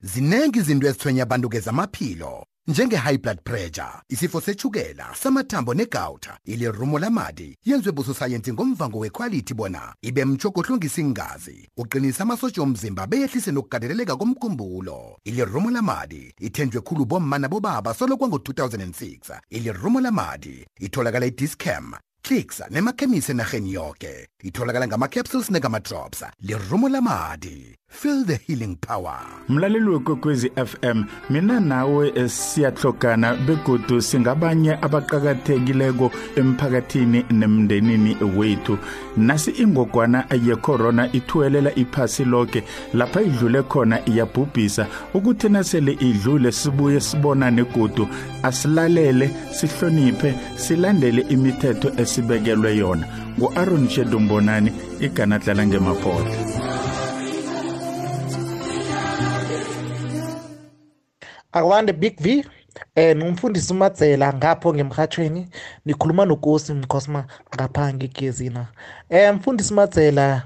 [0.00, 7.92] ziningi izinto ezithwenya abantu kezamaphilo njenge-high blood pressure isifo sethukela samathambo negawuta ilirumo lamadi yenziwe
[7.92, 15.18] busosayensi ngomvango wekhwalithi bona ibe mtshogo ohlungisa ingazi uqinisa amasotsha omzimba beyehlise nokugandeleleka komkhumbulo.
[15.24, 21.92] Ilirumo lamadi ithenjwe khulu bomma nabobaba solo kwango-2006 ilirumo lamadi itholakala idiscam
[22.22, 24.28] clicks nemakhemisi enarheni yoke.
[24.44, 29.18] Itholakala ngama-capsules negama-drops lirumo lamadi feel the healing power.
[29.48, 38.78] Mlaleli wekwekwezi fm mina nawe siyahlogana begodu singabanye abaqakathekileko emphakathini nemndenini wethu.
[39.16, 42.64] Nasi ingogwana yecorona ithuwelela iphasi loke.
[42.94, 44.86] Lapha idlule khona iyabhubhisa.
[45.14, 48.08] Ukuthi nasele idlule sibuye sibonane godu.
[48.42, 53.23] Asilalele sihloniphe silandele imithetho esibekelwe yona.
[53.38, 56.30] Ngu-aron shedombonani iganadlala ngemapota
[61.52, 62.44] akwande big v
[62.94, 65.48] eh ngumfundisi umadzela ngapho ngemhathweni
[65.84, 67.24] nikhuluma nokosi mkhosima
[67.54, 68.66] ngapha ngegezina
[69.08, 70.42] eh mfundisi madzela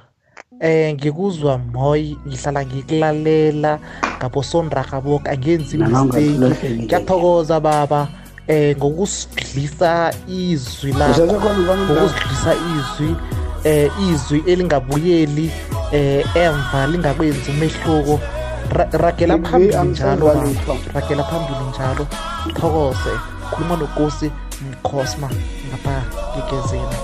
[0.61, 3.81] eh ngikuzwa moyi ngihlala ngikulalela
[4.19, 6.71] ngapho sonraga boke angenzi mistake.
[6.71, 8.09] ngiyathokoza baba.
[8.49, 11.27] Eh ngokusidlisa izwi lakho.
[11.27, 13.17] Ngokusidlisa izwi
[13.65, 15.51] eh izwi elingabuyeli
[15.93, 18.21] eh emva lingakwenzi umehluko.
[18.71, 20.45] Ra- ragela phambili njalo baba
[20.95, 22.07] ragela phambili njalo.
[22.61, 23.13] Thokoze.
[23.51, 24.31] Khuluma nokosi
[24.71, 25.29] mkhosima
[25.69, 26.03] ngapha
[26.37, 26.97] ngegezini.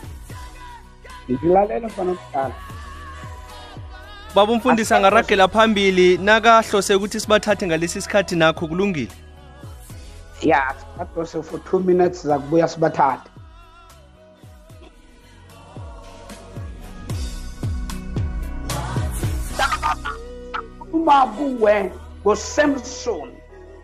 [1.31, 2.55] ngilalela mfana omdala
[4.35, 9.11] baba umfundisi angaragela phambili nakahlose ukuthi sibathathe ngalesi sikhathi nakho kulungile.
[10.43, 13.31] Ya sadose for two minutes zakubuya sibathathe.
[20.93, 23.33] Uma kuwe ngosamson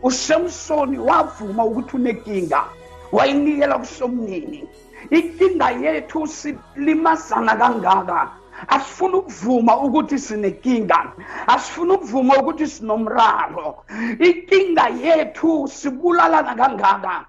[0.03, 2.65] usamsoni wavuma ukuthi unenkinga
[3.13, 4.65] wayinikela kusomnini
[5.11, 8.31] inkinga yethu silimazana kangaka.
[8.69, 11.13] Asifuna ukuvuma ukuthi sinenkinga
[11.47, 13.85] asifuna ukuvuma ukuthi sinomraro.
[14.19, 17.27] Inkinga yethu sibulalana kangaka.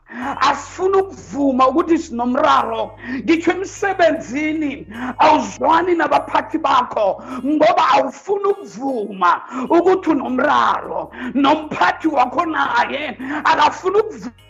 [0.50, 2.92] Asifuna ukuvuma ukuthi sinomraro.
[3.24, 11.12] Ngitsho emsebenzini awuzwani nabaphathi bakho ngoba awufuni ukuvuma ukuthi unomraro.
[11.34, 14.46] Nomphathi wakho naye akafuni ukuvuma.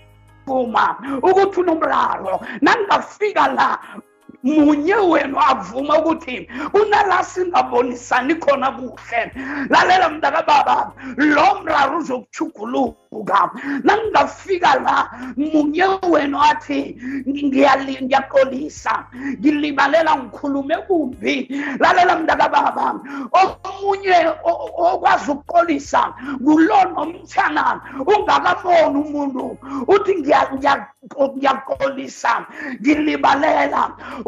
[1.24, 3.80] Ukuthi unomraro nangingafika la
[4.46, 9.22] munye wenu avuma ukuthi kunala singabonisani khona kuhle?
[9.70, 13.50] Lalela mntakababa lo mraro uzokuchuguluka
[13.84, 14.96] nangingafika la
[15.38, 16.96] munye wenu athi
[17.28, 18.94] ngiyali- ngiyaxolisa
[19.40, 21.36] ngilibalela ngikhulume kumbi.
[21.80, 22.86] Lalela mntakababa
[23.42, 30.88] omunye o- o- okwazi ukuxolisa ngulo nomtshana ungakaboni umuntu uthi ngiya- ngiya-
[31.36, 32.46] ngiyaxolisa
[32.82, 33.82] ngilibalela.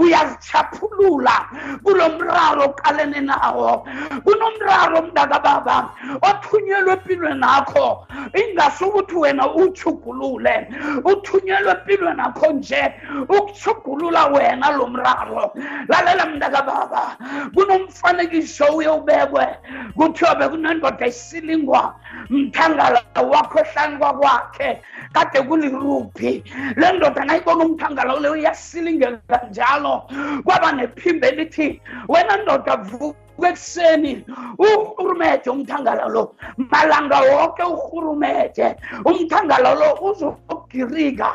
[0.07, 1.35] Uyazichaphulula
[1.83, 3.87] kulo mraro oqalene nawo.
[4.23, 5.89] Kunomraro mntakababa
[6.21, 8.07] othunyelwe empilweni nakho.
[8.33, 10.67] Ingasukuthi wena uthugulule
[11.03, 12.93] uthunyelwe empilweni nakho nje
[13.29, 15.53] ukuthugulula wena lo mraro.
[15.87, 17.17] Lalela mntakababa
[17.53, 19.47] kunomfanekiso uye ubekwe
[19.95, 21.95] kuthiwa bekunendoda isilingwa
[22.29, 23.01] mthangala
[23.31, 24.81] wakho ehlani kwakwakhe
[25.13, 26.43] kade kuliruphi
[26.75, 29.96] le ndoda nayibona umthangala ule uyasilingeka njalo
[30.45, 34.25] kwaba nephimbo elithi wena ndoda vuka ekuseni
[34.57, 36.35] urhurumete umthangala lo.
[36.57, 38.75] Malanga wonke urhurumete
[39.05, 41.29] umthangala lo uzogirika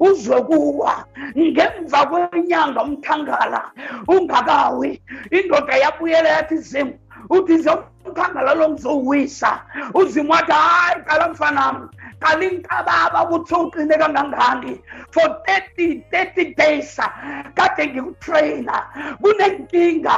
[0.00, 1.04] uzokuwa.
[1.38, 3.62] Ngemva kwenyanga umthangala
[4.08, 5.02] ungakawi.
[5.30, 6.94] Indoda yabuyela yathi zimu
[7.30, 7.70] uthi nje
[8.06, 9.60] umthangala lo ngizowuwisa
[9.94, 11.88] uzimu wathi hayi qala mfanami
[12.20, 14.80] qala inkababa ukuthi uqine kangangani
[15.10, 17.10] for 30 30 days uh,
[17.54, 18.76] kade ngikutrayina
[19.22, 20.16] kunenkinga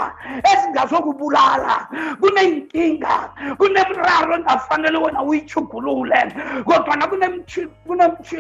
[0.52, 1.88] ezingazokubulala.
[2.20, 3.30] Kunenkinga.
[3.58, 6.20] Kunemraro engafanele wena uyichugulule
[6.64, 7.06] kodwana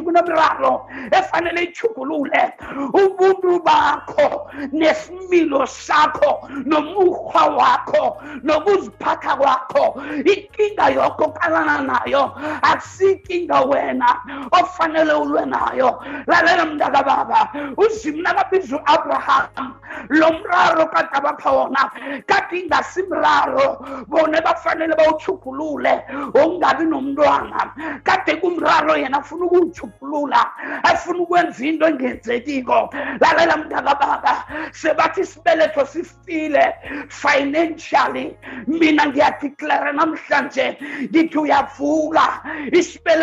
[0.04, 2.52] kunemraro efanele ichugulule
[2.92, 12.32] ubuntu bakho nesimilo sakho nomukhwa wakho nokuziphatha kwakho inkinga yokho oqalana nayo
[12.62, 14.20] akusikinga wena
[14.52, 19.74] ofanele ulwe nayo lalela mntakababa uzimu nakabiza u-abraham
[20.08, 21.90] lo mraro kade abapha wona
[22.26, 27.72] kade ingasimraro bona bafanele bawuchugulule ongabi nomntwana
[28.04, 30.46] kade kumraro yena afuna ukuwuchugulula
[30.82, 32.90] afuna ukwenza into engenzekiko.
[33.20, 36.74] Lalela mntakababa sebathi isibeletho sifile
[37.08, 38.36] financially.
[38.66, 42.42] Mina ngiyadeclare namhlanje ngithi uyavuka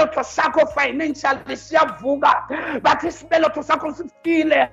[0.05, 2.47] isibeletho sakho financially siyavuka.
[2.81, 4.69] Bathi isibeletho sakho sifile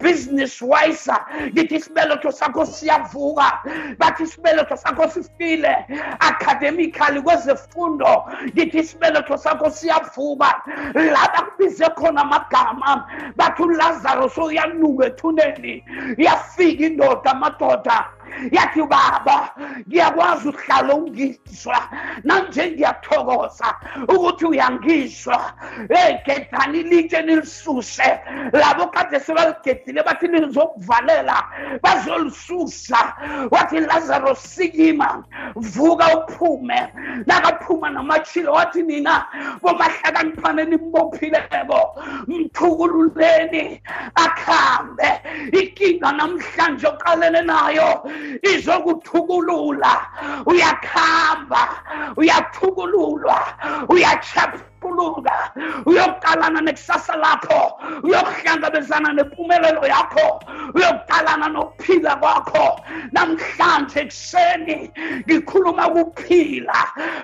[0.00, 1.12] business wise
[1.52, 3.60] ngithi isibeletho sakho siyavuka.
[3.98, 5.86] Bathi isibeletho sakho sifile
[6.20, 8.24] academically kwezefundo
[8.54, 10.62] ngithi isibeletho sakho siyavuka.
[10.94, 13.06] La bakubize khona amagama
[13.36, 15.84] bathi ulazarus uyanuka ethuneni.
[16.18, 18.08] Yafika indoda amadoda
[18.52, 19.50] yathi baba
[19.88, 21.78] ngiyakwazi ukuhlala ungizwa
[22.24, 23.66] nanje ngiyathokoza
[24.08, 25.52] ukuthi uyangizwa.
[25.88, 28.20] Hey gedani litshe nilisuse.
[28.52, 31.44] Labo kade sebaligedile bathi nizokuvalela
[31.82, 33.14] bazolisusa.
[33.50, 35.24] Wathi lazaro sikima
[35.56, 36.92] vuka uphume.
[37.26, 39.26] Nakaphuma namachilo wathi nina
[39.62, 43.82] bomahlakaniphane nimbophileko mthukululeni
[44.14, 45.20] akhambe.
[45.52, 48.02] Ikinga namhlanje oqalene nayo
[48.42, 49.92] izokuthukulula.
[50.46, 51.68] Uyakhamba.
[52.16, 53.36] Uyathukululwa.
[54.84, 55.50] Uyachaphuluka
[55.86, 60.40] uyoqalana nekusasa lakho uyokuhlangabezana nempumelelo yakho.
[60.74, 62.80] Uyokuqalana nokuphila kwakho.
[63.12, 64.90] Namhlanje ekuseni
[65.26, 66.78] ngikhuluma kuphila.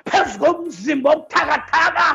[0.07, 2.07] Phezu komzimba obuthakathaka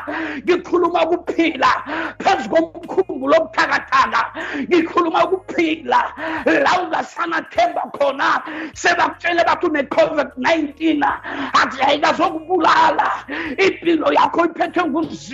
[0.44, 1.72] ngikhuluma kuphila.
[2.18, 4.20] Phezu komkhumbulo obuthakathaka
[4.68, 6.00] ngikhuluma kuphila.
[6.46, 8.42] La ungasanathemba khona
[8.74, 11.04] sebakutshele bathi une-covid-19
[11.54, 13.10] athi ayikazokubulala
[13.58, 14.82] impilo yakho iphethwe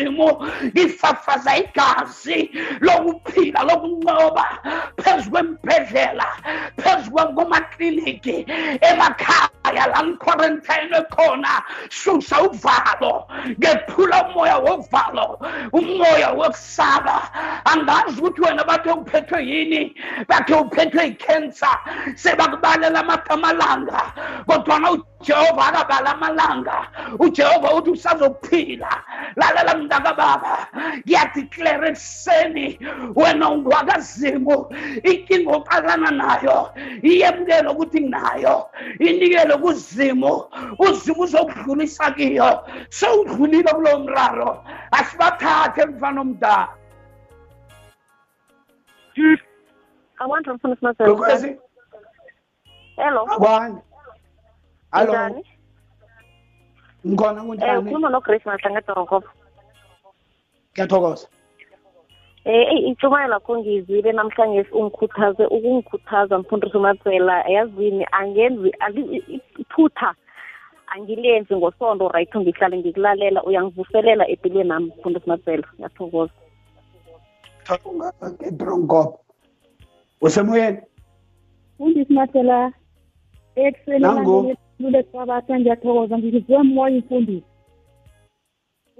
[0.03, 2.51] nguzimu ngifafaza igazi
[2.81, 4.47] lokuphila lokunqoba
[4.97, 6.27] phezu kwembhedlela
[6.77, 8.47] phezu kwamakliniki
[8.81, 13.27] emakhaya la nikhwarentayinwe khona susa uvalo
[13.59, 15.39] ngephula umoya wovalo
[15.73, 17.31] umoya wokusaba.
[17.65, 19.95] Angazi ukuthi wena bathe uphethwe yini
[20.29, 21.79] bathe uphethwe yi-cancer
[22.15, 24.03] sebakubalela amagama alanga
[24.47, 26.87] kodwana ujehova akabala amalanga
[27.19, 29.03] ujehova uthi usazophila
[29.37, 30.55] lalela mntakababa
[31.05, 32.67] ngiyadiklara ekuseni
[33.17, 34.57] wena ungwakazimu
[35.11, 36.59] inkinga oqalana nayo.
[37.03, 38.55] Iyemukele ukuthi nginayo
[38.99, 40.33] inikele kuzimu
[40.79, 42.51] uzimu uzokudlulisa kiyo.
[42.89, 44.51] Sewudlulile kulowo mraro.
[44.99, 46.69] Asibathathe mfana omdala
[52.97, 53.27] Hello.
[53.27, 53.83] Hello.
[54.93, 55.43] Hello.
[57.07, 59.25] Ngikhona Eh kunjani ukhuluma no Grace Mahlange Dorokop.
[60.73, 61.27] ngiyathokoza.
[62.45, 70.15] Eh ey itshumayela kho ngizwile namhlanje ungikhuthaze ukungikhuthaza mfundisi umatsela yazini angenzi ali- iphutha
[70.87, 76.33] angilenzi ngosondo right ngihlale ngikulalela uyangivuselela empilweni nami mfundisi matsela ngiyathokoza.
[78.41, 79.21] Edronkop
[80.21, 80.79] usemoyeni?
[81.79, 82.73] Mfundisi matsela
[83.55, 84.91] ekuseni Nangu.
[84.91, 87.47] lule sabatha ngiyathokoza ngizwe moya imfundisi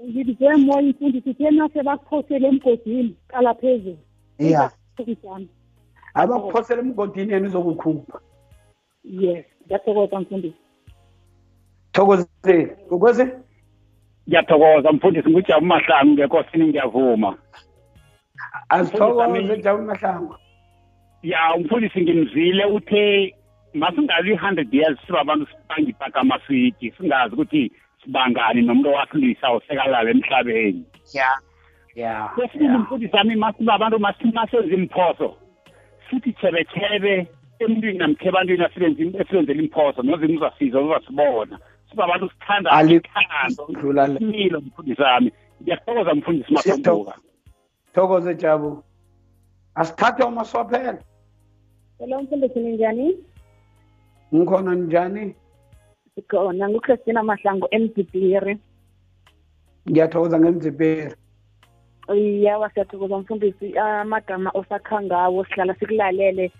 [0.09, 3.97] ngizwe moya imfundisi thena sebakuphosele emgodini qala phezulu.
[4.39, 5.27] Ya Mfundisi
[6.13, 8.19] abakuphosela emgodini yena uzokukhupha
[9.03, 10.57] yes ngiyathokoza mfundisi.
[11.91, 13.27] Thokozeni ukwezi
[14.27, 17.37] ngiyathokoza mfundisi ngujabu mahlangu ngekosini ngiyavuma.
[18.69, 20.35] Azithokoze jabu mahlangu.
[21.23, 23.35] Ya umfundisi ngimzile uthe
[23.73, 27.71] masingazi i-hundred years sibabantu sibangipakama sithi singazi ukuthi
[28.03, 30.85] sibangani nomuntu owasilisa osekalala emhlabeni.
[31.13, 31.29] Ya
[31.95, 35.37] ya kwesibili mfundisi ami masibabantu masimasenza imphoso
[36.09, 37.27] sithi chebechebe
[37.59, 38.63] emntwini namkhe ebantwini
[39.19, 41.59] esibenzela imphoso nozimu uzasiza uzasibona.
[41.89, 44.17] Sibabantu sithanda Ali- ithando Dlula le.
[44.19, 47.13] imilo mfundisi ami ngiyathokoza mfundisi masombuka
[47.93, 48.83] thokoze jabu.
[49.75, 50.97] Asithathe umaswaphela.
[51.99, 53.17] Hello mfundisi ninjani
[54.35, 55.35] ngikhona njani?
[56.15, 58.57] Sikhona nguChristina Mahlango emdibiri
[59.89, 61.15] ngiyathokoza ngemziperi
[62.45, 66.51] yawa siyathokoza mfundisi amagama osakha ngawo sihlala sikulalele.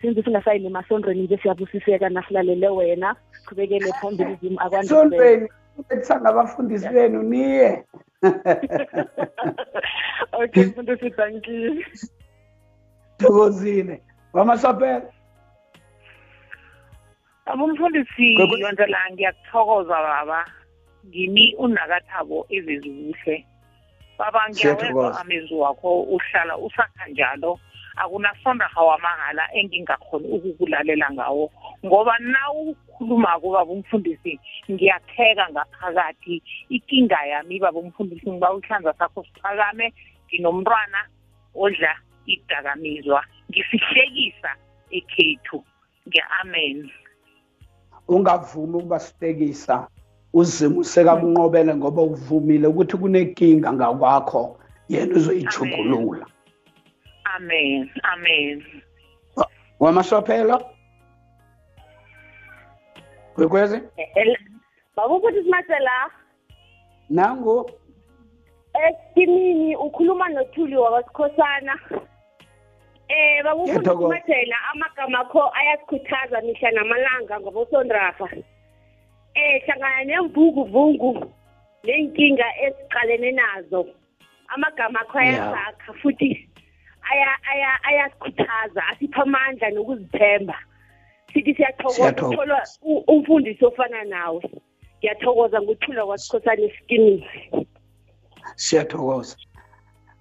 [0.00, 3.16] Since singasayi nemasondweni nje siyabusiseka nasilalele wena.
[3.46, 5.48] Qhubekele phambili zimu akwandisele sondweni
[5.90, 7.84] ethanga abafundisi benu niye.
[10.32, 11.84] Okay mfundisi thank you.
[13.18, 14.02] Thokozile.
[14.32, 15.02] Wamaswaphela
[17.52, 20.40] abumfundisi Gwe- yondlela ngiyakuthokoza baba.
[21.06, 23.44] Ngimi unakathabo evezukuhle
[24.18, 25.20] baba Siyathokoza.
[25.20, 27.58] amezwi wakho uhlala usakha njalo.
[27.96, 31.50] Akunasondaha wamahala engingakhoni ukukulalela ngawo.
[31.84, 34.38] Ngoba na ukhulumako baba umfundisi
[34.70, 36.42] ngiyatheka ngaphakathi.
[36.68, 39.92] Ikinga yami baba umfundisi ngiba uhlanza sakho siphakame.
[40.28, 41.00] Nginomntwana
[41.54, 41.92] odla
[42.26, 43.24] idakamizwa.
[43.50, 44.50] Ngisihlekisa
[44.90, 45.64] ekhethu.
[46.08, 46.88] Nge-amen.
[48.10, 49.88] Ungavumi ukuba sitekisa
[50.32, 54.58] uzimu sekakunqobele ngoba uvumile ukuthi kunenkinga ngakwakho
[54.88, 56.26] yena uzoyijugulula.
[57.36, 58.64] Amen amen.
[59.80, 60.64] Wamaswaphela
[63.34, 63.80] kwekwezi
[64.96, 66.10] baba ukuthi simasela?
[67.10, 67.70] Nangu?
[68.86, 71.78] Esimini ukhuluma nothuli wakwasikhosana
[73.10, 73.84] eh Ngiyathokoza.
[73.84, 78.26] bakufumathela amagama akho ayasikhuthaza mihla namalanga ngobosondrafa
[79.34, 81.10] eh hlangana nemvunguvungu
[81.84, 83.86] nenkinga esiqalene nazo.
[84.54, 86.30] Amagama akho ayasakha futhi
[87.10, 90.56] aya aya ayasikhuthaza asipha amandla nokuzithemba.
[91.32, 92.58] Sithi siyathokoza ukuthola
[93.08, 94.42] umfundisi ofana nawe.
[94.98, 97.26] Ngiyathokoza ngokuthula kwasikhosana esikimini.
[98.56, 99.36] Siyathokoza.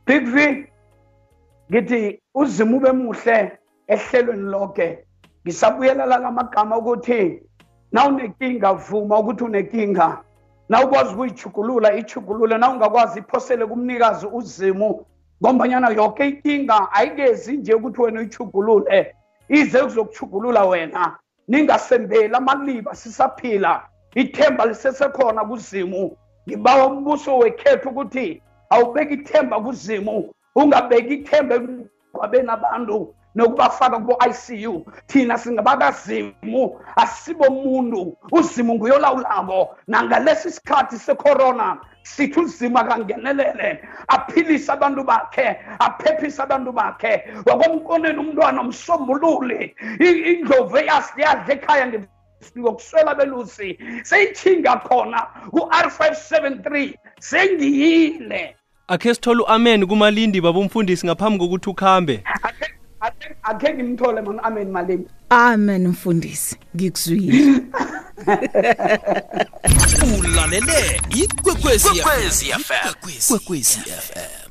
[0.06, 0.66] Big v
[1.72, 3.58] ngithi uzimu ube muhle
[3.88, 5.06] ehlelweni lonke
[5.46, 7.42] ngisabuyela la magama ukuthi
[7.92, 10.24] na unenkinga vuma ukuthi unenkinga
[10.70, 15.06] na ukwazi ukuyijugulula ijugulule na ungakwazi iphosele kumnikazi uzimu
[15.42, 19.16] ngombanyana yonke inkinga ayikezi nje ukuthi wena uyijugulule
[19.50, 21.18] ize kuzokuchugulula wena.
[21.48, 23.84] Ningasembeli amaliba sisaphila.
[24.16, 26.18] Ithemba lisesekhona kuzimu.
[26.50, 30.34] Ngibawa umbuso wekhethu ukuthi awubeki ithemba kuzimu.
[30.56, 39.76] Ungabeki ithemba ekugwabeni abantu nokubafaka kubo-ICU thina singabakazimu asibomuntu uzimu nguyolawulako.
[39.88, 43.82] Nangalesi sikhathi secorona sithi uzimu akangenelele.
[44.08, 47.24] Aphilise abantu bakhe aphephise abantu bakhe.
[47.46, 52.02] Wakomkoneni umntwana umsombululi indlovu yadla ekhaya
[52.58, 53.78] ngokuswela belusi.
[54.04, 58.59] Seyithinga khona ku-r573 sengiyile.
[58.90, 62.24] Akhe sithole u-amen kumalindi babomfundisi ngaphambi kokuthi ukhambe.
[63.02, 67.62] Akhe- akhe ngimthole mana amen malini amen mfundisi ngikuzwile.
[70.20, 72.60] Ulalele ikwekwezi fm
[73.28, 74.49] ikwekwezi fm